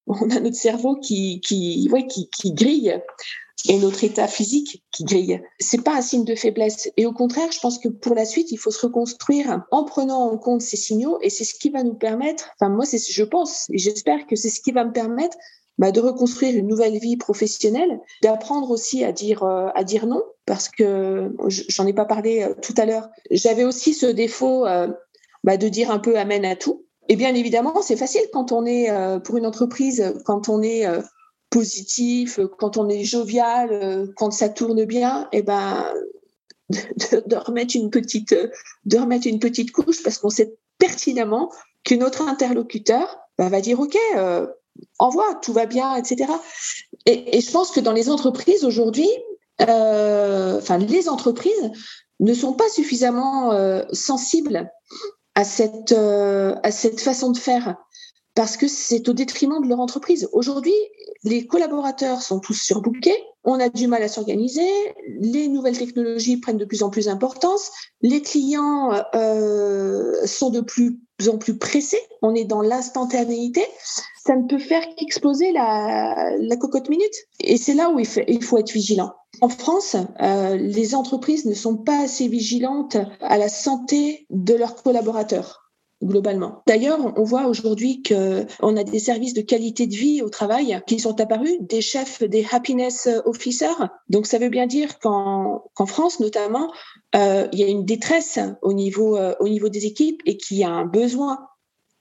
on 0.07 0.29
a 0.31 0.39
notre 0.39 0.55
cerveau 0.55 0.95
qui 0.95 1.39
qui 1.41 1.87
ouais, 1.91 2.07
qui, 2.07 2.29
qui 2.29 2.53
grille 2.53 2.99
et 3.67 3.77
notre 3.79 4.03
état 4.03 4.27
physique 4.27 4.83
qui 4.91 5.03
grille. 5.03 5.41
C'est 5.59 5.83
pas 5.83 5.95
un 5.95 6.01
signe 6.01 6.23
de 6.23 6.35
faiblesse. 6.35 6.89
Et 6.97 7.05
au 7.05 7.11
contraire, 7.11 7.51
je 7.51 7.59
pense 7.59 7.79
que 7.79 7.89
pour 7.89 8.15
la 8.15 8.25
suite, 8.25 8.51
il 8.51 8.57
faut 8.57 8.71
se 8.71 8.85
reconstruire 8.85 9.63
en 9.71 9.83
prenant 9.83 10.31
en 10.31 10.37
compte 10.37 10.61
ces 10.61 10.77
signaux. 10.77 11.17
Et 11.21 11.29
c'est 11.29 11.43
ce 11.43 11.55
qui 11.55 11.69
va 11.69 11.83
nous 11.83 11.95
permettre. 11.95 12.49
Enfin, 12.59 12.69
moi, 12.69 12.85
c'est 12.85 12.97
je 12.97 13.23
pense 13.23 13.65
et 13.71 13.77
j'espère 13.77 14.27
que 14.27 14.35
c'est 14.35 14.49
ce 14.49 14.61
qui 14.61 14.71
va 14.71 14.85
me 14.85 14.91
permettre 14.91 15.37
bah, 15.77 15.91
de 15.91 15.99
reconstruire 15.99 16.55
une 16.55 16.67
nouvelle 16.67 16.97
vie 16.97 17.17
professionnelle, 17.17 17.99
d'apprendre 18.23 18.71
aussi 18.71 19.03
à 19.03 19.11
dire 19.11 19.43
euh, 19.43 19.67
à 19.75 19.83
dire 19.83 20.07
non 20.07 20.23
parce 20.45 20.69
que 20.69 21.31
j'en 21.47 21.85
ai 21.85 21.93
pas 21.93 22.05
parlé 22.05 22.43
euh, 22.43 22.53
tout 22.61 22.73
à 22.77 22.85
l'heure. 22.85 23.09
J'avais 23.31 23.63
aussi 23.63 23.93
ce 23.93 24.07
défaut 24.07 24.65
euh, 24.65 24.87
bah, 25.43 25.57
de 25.57 25.67
dire 25.67 25.91
un 25.91 25.99
peu 25.99 26.17
amen 26.17 26.45
à 26.45 26.55
tout. 26.55 26.85
Et 27.09 27.15
bien 27.15 27.33
évidemment, 27.35 27.81
c'est 27.81 27.95
facile 27.95 28.23
quand 28.33 28.51
on 28.51 28.65
est 28.65 28.89
pour 29.23 29.37
une 29.37 29.45
entreprise, 29.45 30.13
quand 30.25 30.49
on 30.49 30.61
est 30.61 30.85
positif, 31.49 32.39
quand 32.57 32.77
on 32.77 32.89
est 32.89 33.03
jovial, 33.03 34.09
quand 34.15 34.31
ça 34.31 34.49
tourne 34.49 34.85
bien, 34.85 35.27
et 35.31 35.41
ben 35.41 35.85
de, 36.69 37.35
remettre 37.35 37.75
une 37.75 37.89
petite 37.89 38.35
de 38.85 38.97
remettre 38.97 39.27
une 39.27 39.39
petite 39.39 39.71
couche 39.71 40.03
parce 40.03 40.17
qu'on 40.17 40.29
sait 40.29 40.57
pertinemment 40.77 41.51
que 41.85 41.95
notre 41.95 42.27
interlocuteur 42.27 43.17
bah, 43.37 43.49
va 43.49 43.61
dire 43.61 43.79
ok 43.79 43.97
envoie, 44.99 45.35
tout 45.41 45.53
va 45.53 45.65
bien, 45.65 45.95
etc. 45.95 46.31
Et, 47.05 47.39
je 47.41 47.51
pense 47.51 47.71
que 47.71 47.79
dans 47.79 47.93
les 47.93 48.09
entreprises 48.09 48.63
aujourd'hui, 48.65 49.09
euh, 49.61 50.57
enfin 50.57 50.77
les 50.77 51.09
entreprises 51.09 51.71
ne 52.19 52.33
sont 52.33 52.53
pas 52.53 52.69
suffisamment 52.69 53.51
euh, 53.53 53.83
sensibles 53.91 54.69
à 55.35 55.43
cette 55.43 55.91
euh, 55.91 56.55
à 56.63 56.71
cette 56.71 56.99
façon 56.99 57.31
de 57.31 57.37
faire 57.37 57.75
parce 58.37 58.55
que 58.55 58.67
c'est 58.67 59.09
au 59.09 59.13
détriment 59.13 59.59
de 59.63 59.67
leur 59.67 59.79
entreprise. 59.79 60.29
Aujourd'hui, 60.31 60.75
les 61.23 61.47
collaborateurs 61.47 62.21
sont 62.21 62.39
tous 62.39 62.53
surbookés, 62.53 63.17
on 63.43 63.59
a 63.59 63.67
du 63.67 63.87
mal 63.87 64.03
à 64.03 64.07
s'organiser, 64.07 64.69
les 65.19 65.47
nouvelles 65.47 65.79
technologies 65.79 66.37
prennent 66.37 66.59
de 66.59 66.65
plus 66.65 66.83
en 66.83 66.91
plus 66.91 67.05
d'importance, 67.05 67.71
les 68.03 68.21
clients 68.21 68.91
euh, 69.15 70.13
sont 70.27 70.51
de 70.51 70.61
plus 70.61 70.99
en 71.27 71.39
plus 71.39 71.57
pressés, 71.57 71.97
on 72.21 72.35
est 72.35 72.45
dans 72.45 72.61
l'instantanéité, 72.61 73.65
ça 74.23 74.35
ne 74.35 74.47
peut 74.47 74.59
faire 74.59 74.83
qu'exploser 74.95 75.51
la, 75.51 76.29
la 76.37 76.57
cocotte 76.57 76.89
minute. 76.89 77.15
Et 77.39 77.57
c'est 77.57 77.73
là 77.73 77.89
où 77.89 77.97
il, 77.97 78.07
il, 78.27 78.43
faut 78.43 78.59
être 78.59 78.71
vigilant. 78.71 79.13
En 79.41 79.49
France, 79.49 79.95
euh, 80.21 80.57
les 80.57 80.93
entreprises 80.93 81.45
ne 81.45 81.55
sont 81.55 81.77
pas 81.77 82.03
assez 82.03 82.27
vigilantes 82.27 82.97
à 83.19 83.39
la 83.39 83.49
santé 83.49 84.27
de 84.29 84.53
leurs 84.53 84.75
collaborateurs 84.75 85.66
globalement. 86.03 86.61
D'ailleurs, 86.67 86.99
on 87.17 87.23
voit 87.23 87.47
aujourd'hui 87.47 88.03
qu'on 88.03 88.77
a 88.77 88.83
des 88.83 88.99
services 88.99 89.33
de 89.33 89.41
qualité 89.41 89.87
de 89.87 89.95
vie 89.95 90.21
au 90.21 90.29
travail 90.29 90.79
qui 90.87 90.99
sont 90.99 91.19
apparus, 91.19 91.57
des 91.59 91.81
chefs, 91.81 92.23
des 92.23 92.45
happiness 92.51 93.09
officers. 93.25 93.89
Donc, 94.09 94.27
ça 94.27 94.37
veut 94.37 94.49
bien 94.49 94.67
dire 94.67 94.99
qu'en 94.99 95.63
France, 95.85 96.19
notamment, 96.19 96.71
euh, 97.15 97.47
il 97.51 97.59
y 97.59 97.63
a 97.63 97.67
une 97.67 97.85
détresse 97.85 98.39
au 98.61 98.73
niveau, 98.73 99.17
euh, 99.17 99.33
au 99.39 99.47
niveau 99.47 99.69
des 99.69 99.85
équipes 99.85 100.21
et 100.25 100.37
qu'il 100.37 100.57
y 100.57 100.63
a 100.63 100.69
un 100.69 100.85
besoin 100.85 101.39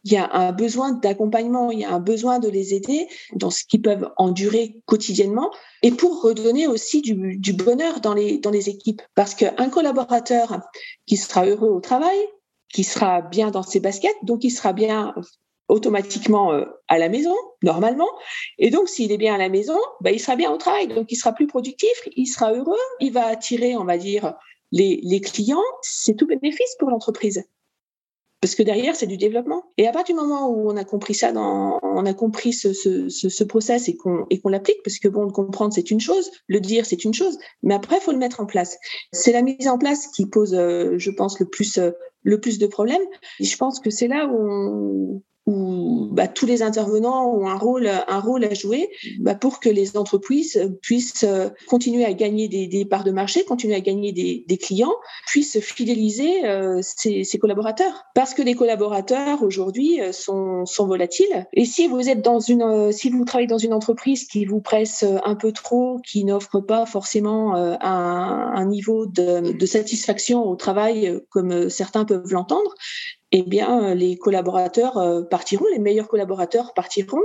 il 0.07 0.13
y 0.13 0.17
a 0.19 0.31
un 0.33 0.53
besoin 0.53 0.93
d'accompagnement, 0.93 1.73
il 1.73 1.81
y 1.81 1.85
a 1.85 1.93
un 1.93 1.99
besoin 1.99 2.39
de 2.39 2.49
les 2.49 2.75
aider 2.75 3.09
dans 3.35 3.51
ce 3.51 3.65
qu'ils 3.65 3.83
peuvent 3.83 4.09
endurer 4.17 4.81
quotidiennement 4.87 5.51
et 5.83 5.91
pour 5.91 6.23
redonner 6.23 6.69
aussi 6.69 7.03
du, 7.03 7.37
du 7.37 7.53
bonheur 7.53 8.01
dans 8.01 8.15
les, 8.15 8.39
dans 8.39 8.53
les 8.53 8.69
équipes. 8.69 9.03
Parce 9.17 9.35
qu'un 9.35 9.69
collaborateur 9.69 10.61
qui 11.07 11.17
sera 11.17 11.45
heureux 11.45 11.71
au 11.71 11.81
travail, 11.81 12.17
qui 12.77 12.85
sera 12.85 13.23
bien 13.23 13.51
dans 13.51 13.63
ses 13.63 13.81
baskets, 13.81 14.19
donc 14.23 14.45
il 14.45 14.51
sera 14.51 14.75
bien 14.75 15.15
automatiquement 15.69 16.53
euh, 16.53 16.67
à 16.89 16.99
la 16.99 17.09
maison, 17.09 17.35
normalement. 17.63 18.11
Et 18.59 18.69
donc, 18.69 18.91
s'il 18.91 19.13
est 19.13 19.17
bien 19.17 19.35
à 19.35 19.39
la 19.39 19.49
maison, 19.49 19.79
bah, 20.03 20.11
il 20.11 20.21
sera 20.21 20.37
bien 20.37 20.53
au 20.53 20.59
travail, 20.59 20.87
donc 20.87 21.11
il 21.11 21.17
sera 21.17 21.33
plus 21.33 21.47
productif, 21.47 22.07
il 22.15 22.27
sera 22.27 22.53
heureux, 22.53 22.77
il 23.01 23.15
va 23.15 23.29
attirer, 23.29 23.79
on 23.79 23.87
va 23.87 23.97
dire, 23.97 24.35
les, 24.73 25.23
clients. 25.23 25.65
C'est 25.81 26.17
tout 26.17 26.27
bénéfice 26.27 26.77
pour 26.79 26.91
l'entreprise. 26.91 27.45
Parce 28.43 28.55
que 28.55 28.63
derrière, 28.63 28.95
c'est 28.95 29.07
du 29.07 29.17
développement. 29.17 29.65
Et 29.79 29.89
à 29.89 29.93
partir 29.93 30.15
du 30.15 30.21
moment 30.21 30.51
où 30.51 30.71
on 30.71 30.77
a 30.77 30.85
compris 30.85 31.15
ça, 31.15 31.33
on 31.35 32.05
a 32.05 32.13
compris 32.13 32.53
ce, 32.53 32.75
ce, 32.75 33.09
ce, 33.09 33.31
ce 33.31 33.43
process 33.43 33.89
et 33.89 33.97
qu'on 33.97 34.27
et 34.29 34.39
qu'on 34.39 34.51
l'applique, 34.51 34.83
parce 34.85 34.99
que 34.99 35.09
bon, 35.09 35.25
le 35.25 35.33
comprendre 35.33 35.73
c'est 35.73 35.91
une 35.91 36.01
chose, 36.01 36.31
le 36.47 36.61
dire 36.61 36.85
c'est 36.85 37.05
une 37.05 37.15
chose, 37.15 37.39
mais 37.63 37.75
après 37.75 37.97
il 37.97 38.03
faut 38.03 38.13
le 38.13 38.19
mettre 38.19 38.41
en 38.41 38.47
place. 38.47 38.77
C'est 39.13 39.33
la 39.33 39.41
mise 39.41 39.67
en 39.67 39.79
place 39.79 40.09
qui 40.09 40.27
pose, 40.27 40.55
euh, 40.55 40.99
je 40.99 41.11
pense, 41.11 41.41
le 41.41 41.47
plus 41.47 41.79
euh, 41.79 41.93
le 42.27 42.41
plus 42.41 42.59
de 42.59 42.67
problèmes. 42.67 43.07
Je 43.41 43.57
pense 43.57 43.81
que 43.81 43.89
c'est 43.89 44.09
là 44.09 44.27
où 44.27 44.37
on, 44.37 45.23
où 45.47 46.09
bah, 46.11 46.27
tous 46.27 46.47
les 46.47 46.63
intervenants 46.63 47.33
ont 47.33 47.47
un 47.47 47.57
rôle, 47.57 47.89
un 47.89 48.21
rôle 48.21 48.45
à 48.45 48.55
jouer 48.55 48.91
bah, 49.21 49.35
pour 49.37 49.61
que 49.61 49.69
les 49.69 49.97
entreprises 49.97 50.71
puissent 50.83 51.25
euh, 51.25 51.49
continuer 51.69 52.05
à 52.05 52.13
gagner 52.13 52.49
des, 52.49 52.67
des 52.67 52.85
parts 52.85 53.05
de 53.05 53.13
marché, 53.13 53.45
continuer 53.45 53.77
à 53.77 53.81
gagner 53.81 54.13
des, 54.13 54.45
des 54.47 54.57
clients, 54.59 54.95
puissent 55.27 55.61
fidéliser 55.61 56.45
euh, 56.47 56.81
ses, 56.83 57.39
collaborateurs. 57.39 58.07
Parce 58.15 58.35
que 58.35 58.43
les 58.43 58.55
collaborateurs 58.55 59.43
aujourd'hui 59.43 60.01
euh, 60.01 60.13
sont, 60.13 60.67
sont 60.67 60.87
volatiles. 60.87 61.47
Et 61.53 61.65
si 61.65 61.87
vous 61.87 62.09
êtes 62.09 62.23
dans 62.23 62.41
une, 62.41 62.63
euh, 62.63 62.93
si 62.93 63.11
vous 63.11 63.25
travaillez 63.25 63.47
dans 63.47 63.59
une 63.59 63.73
entreprise 63.73 64.27
qui 64.27 64.47
vous 64.47 64.61
presse 64.61 65.05
un 65.25 65.35
peu 65.37 65.53
trop, 65.53 66.01
qui 66.05 66.25
n'offre 66.25 66.61
pas 66.61 66.87
forcément 66.87 67.55
un, 67.55 67.79
un 67.81 68.67
niveau 68.67 69.07
de, 69.07 69.53
de 69.53 69.67
satisfaction 69.67 70.45
au 70.45 70.57
travail 70.57 71.21
comme 71.31 71.69
certains 71.69 72.05
peuvent 72.05 72.33
l'entendre, 72.33 72.75
eh 73.33 73.43
bien, 73.43 73.95
les 73.95 74.17
collaborateurs 74.17 74.99
euh, 74.99 75.23
partiront, 75.23 75.67
les 75.73 75.79
meilleurs 75.79 76.09
collaborateurs 76.09 76.73
partiront. 76.75 77.23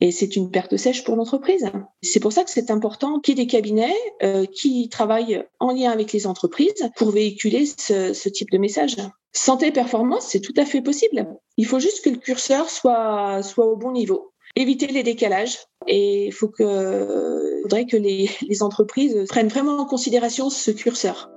Et 0.00 0.12
c'est 0.12 0.36
une 0.36 0.52
perte 0.52 0.76
sèche 0.76 1.02
pour 1.02 1.16
l'entreprise. 1.16 1.68
C'est 2.02 2.20
pour 2.20 2.32
ça 2.32 2.44
que 2.44 2.50
c'est 2.50 2.70
important 2.70 3.18
qu'il 3.18 3.36
y 3.36 3.40
ait 3.40 3.44
des 3.44 3.50
cabinets 3.50 3.96
euh, 4.22 4.44
qui 4.46 4.88
travaillent 4.88 5.44
en 5.58 5.72
lien 5.72 5.90
avec 5.90 6.12
les 6.12 6.28
entreprises 6.28 6.88
pour 6.94 7.10
véhiculer 7.10 7.66
ce, 7.66 8.12
ce 8.12 8.28
type 8.28 8.50
de 8.52 8.58
message. 8.58 8.94
Santé 9.32 9.72
performance, 9.72 10.26
c'est 10.28 10.40
tout 10.40 10.54
à 10.56 10.64
fait 10.64 10.82
possible. 10.82 11.26
Il 11.56 11.66
faut 11.66 11.80
juste 11.80 12.04
que 12.04 12.10
le 12.10 12.18
curseur 12.18 12.70
soit, 12.70 13.42
soit 13.42 13.66
au 13.66 13.76
bon 13.76 13.90
niveau. 13.90 14.32
Éviter 14.54 14.86
les 14.86 15.02
décalages. 15.02 15.58
Et 15.88 16.26
il 16.26 16.32
faut 16.32 16.48
que, 16.48 17.60
faudrait 17.62 17.86
que 17.86 17.96
les, 17.96 18.30
les 18.48 18.62
entreprises 18.62 19.24
prennent 19.28 19.48
vraiment 19.48 19.78
en 19.78 19.84
considération 19.84 20.48
ce 20.48 20.70
curseur. 20.70 21.28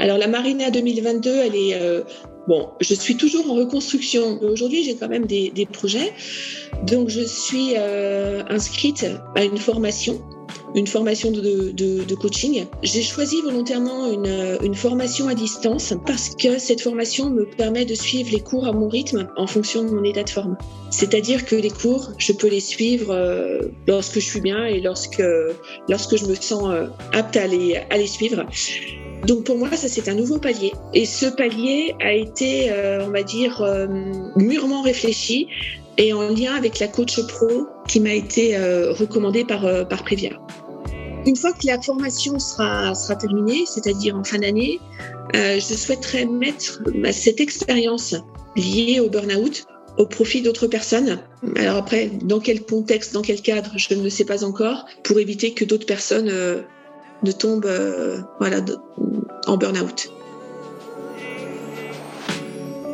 Alors 0.00 0.16
la 0.16 0.28
Marina 0.28 0.70
2022, 0.70 1.30
elle 1.30 1.54
est 1.54 1.74
euh, 1.74 2.00
bon. 2.48 2.70
Je 2.80 2.94
suis 2.94 3.16
toujours 3.16 3.50
en 3.50 3.54
reconstruction. 3.54 4.40
Aujourd'hui, 4.42 4.82
j'ai 4.82 4.96
quand 4.96 5.08
même 5.08 5.26
des, 5.26 5.68
projets. 5.70 6.14
Donc 6.86 7.10
je 7.10 7.20
suis 7.20 7.74
euh, 7.76 8.42
inscrite 8.48 9.06
à 9.36 9.44
une 9.44 9.58
formation 9.58 10.20
une 10.74 10.86
formation 10.86 11.32
de, 11.32 12.14
coaching. 12.14 12.64
J'ai 12.82 13.02
choisi 13.02 13.40
volontairement 13.42 14.10
une, 14.10 14.56
une, 14.62 14.74
formation 14.74 15.26
à 15.26 15.34
distance 15.34 15.94
parce 16.06 16.30
que 16.36 16.58
cette 16.58 16.80
formation 16.80 17.28
me 17.28 17.44
permet 17.44 17.84
de 17.84 17.94
suivre 17.94 18.30
les 18.32 18.40
cours 18.40 18.66
à 18.66 18.72
mon 18.72 18.88
rythme 18.88 19.28
en 19.36 19.48
fonction 19.48 19.82
de 19.82 19.90
mon 19.90 20.04
état 20.04 20.22
de 20.22 20.30
forme. 20.30 20.56
C'est-à-dire 20.90 21.44
que 21.44 21.56
les 21.56 21.70
cours, 21.70 22.12
je 22.18 22.32
peux 22.32 22.48
les 22.48 22.60
suivre 22.60 23.12
euh, 23.12 23.62
lorsque 23.88 24.14
je 24.14 24.24
suis 24.24 24.40
bien 24.40 24.64
et 24.64 24.80
lorsque, 24.80 25.22
lorsque 25.88 26.16
je 26.16 26.26
me 26.26 26.36
sens 26.36 26.72
apte 27.12 27.36
à 27.36 27.48
les, 27.48 27.76
à 27.90 27.96
les 27.96 28.06
suivre. 28.06 28.46
Donc 29.26 29.44
pour 29.44 29.58
moi, 29.58 29.70
ça 29.72 29.88
c'est 29.88 30.08
un 30.08 30.14
nouveau 30.14 30.38
palier. 30.38 30.72
Et 30.94 31.04
ce 31.04 31.26
palier 31.26 31.94
a 32.00 32.12
été, 32.12 32.70
euh, 32.70 33.06
on 33.06 33.10
va 33.10 33.22
dire, 33.22 33.62
euh, 33.62 33.86
mûrement 34.36 34.82
réfléchi 34.82 35.48
et 35.98 36.12
en 36.12 36.28
lien 36.28 36.54
avec 36.54 36.78
la 36.78 36.88
coach 36.88 37.20
pro 37.26 37.66
qui 37.86 38.00
m'a 38.00 38.14
été 38.14 38.56
euh, 38.56 38.92
recommandée 38.92 39.44
par, 39.44 39.62
par. 39.88 40.04
Une 41.26 41.36
fois 41.36 41.52
que 41.52 41.66
la 41.66 41.80
formation 41.80 42.38
sera, 42.38 42.94
sera 42.94 43.16
terminée, 43.16 43.64
c'est-à-dire 43.66 44.16
en 44.16 44.24
fin 44.24 44.38
d'année, 44.38 44.80
je 45.34 45.60
souhaiterais 45.60 46.24
mettre 46.24 46.80
cette 47.12 47.40
expérience 47.40 48.16
liée 48.56 49.00
au 49.00 49.10
burn-out 49.10 49.66
au 49.98 50.06
profit 50.06 50.40
d'autres 50.40 50.66
personnes. 50.66 51.20
Alors 51.56 51.76
après, 51.76 52.10
dans 52.22 52.40
quel 52.40 52.64
contexte, 52.64 53.12
dans 53.12 53.20
quel 53.20 53.42
cadre, 53.42 53.72
je 53.76 53.94
ne 53.94 54.08
sais 54.08 54.24
pas 54.24 54.44
encore, 54.44 54.86
pour 55.04 55.18
éviter 55.18 55.52
que 55.52 55.66
d'autres 55.66 55.84
personnes 55.84 56.32
ne 57.22 57.32
tombe 57.32 57.66
euh, 57.66 58.20
voilà, 58.38 58.58
en 59.46 59.56
burn-out. 59.56 60.12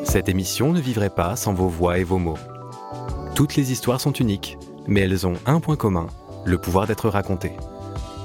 Cette 0.04 0.28
émission 0.28 0.72
ne 0.72 0.80
vivrait 0.80 1.10
pas 1.10 1.36
sans 1.36 1.52
vos 1.52 1.68
voix 1.68 1.98
et 1.98 2.04
vos 2.04 2.18
mots. 2.18 2.38
Toutes 3.34 3.56
les 3.56 3.72
histoires 3.72 4.00
sont 4.00 4.12
uniques, 4.12 4.56
mais 4.86 5.00
elles 5.02 5.26
ont 5.26 5.34
un 5.46 5.60
point 5.60 5.76
commun, 5.76 6.06
le 6.44 6.58
pouvoir 6.58 6.86
d'être 6.86 7.08
racontées. 7.08 7.52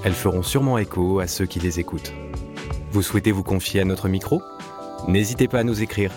Elles 0.03 0.13
feront 0.13 0.43
sûrement 0.43 0.77
écho 0.77 1.19
à 1.19 1.27
ceux 1.27 1.45
qui 1.45 1.59
les 1.59 1.79
écoutent. 1.79 2.13
Vous 2.91 3.01
souhaitez 3.01 3.31
vous 3.31 3.43
confier 3.43 3.81
à 3.81 3.85
notre 3.85 4.07
micro? 4.07 4.41
N'hésitez 5.07 5.47
pas 5.47 5.59
à 5.59 5.63
nous 5.63 5.81
écrire. 5.81 6.11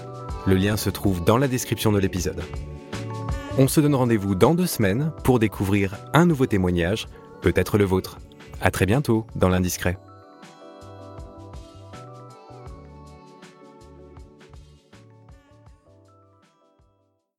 Le 0.47 0.55
lien 0.55 0.77
se 0.77 0.90
trouve 0.90 1.25
dans 1.25 1.38
la 1.38 1.49
description 1.49 1.92
de 1.92 1.99
l'épisode. 1.99 2.42
On 3.59 3.68
se 3.68 3.81
donne 3.81 3.94
rendez-vous 3.94 4.35
dans 4.35 4.55
deux 4.55 4.66
semaines 4.66 5.12
pour 5.23 5.38
découvrir 5.38 5.97
un 6.12 6.27
nouveau 6.27 6.47
témoignage, 6.47 7.09
peut-être 7.40 7.79
le 7.79 7.85
vôtre. 7.85 8.18
À 8.61 8.71
très 8.71 8.87
bientôt 8.87 9.27
dans 9.37 9.49
l'Indiscret. 9.49 9.99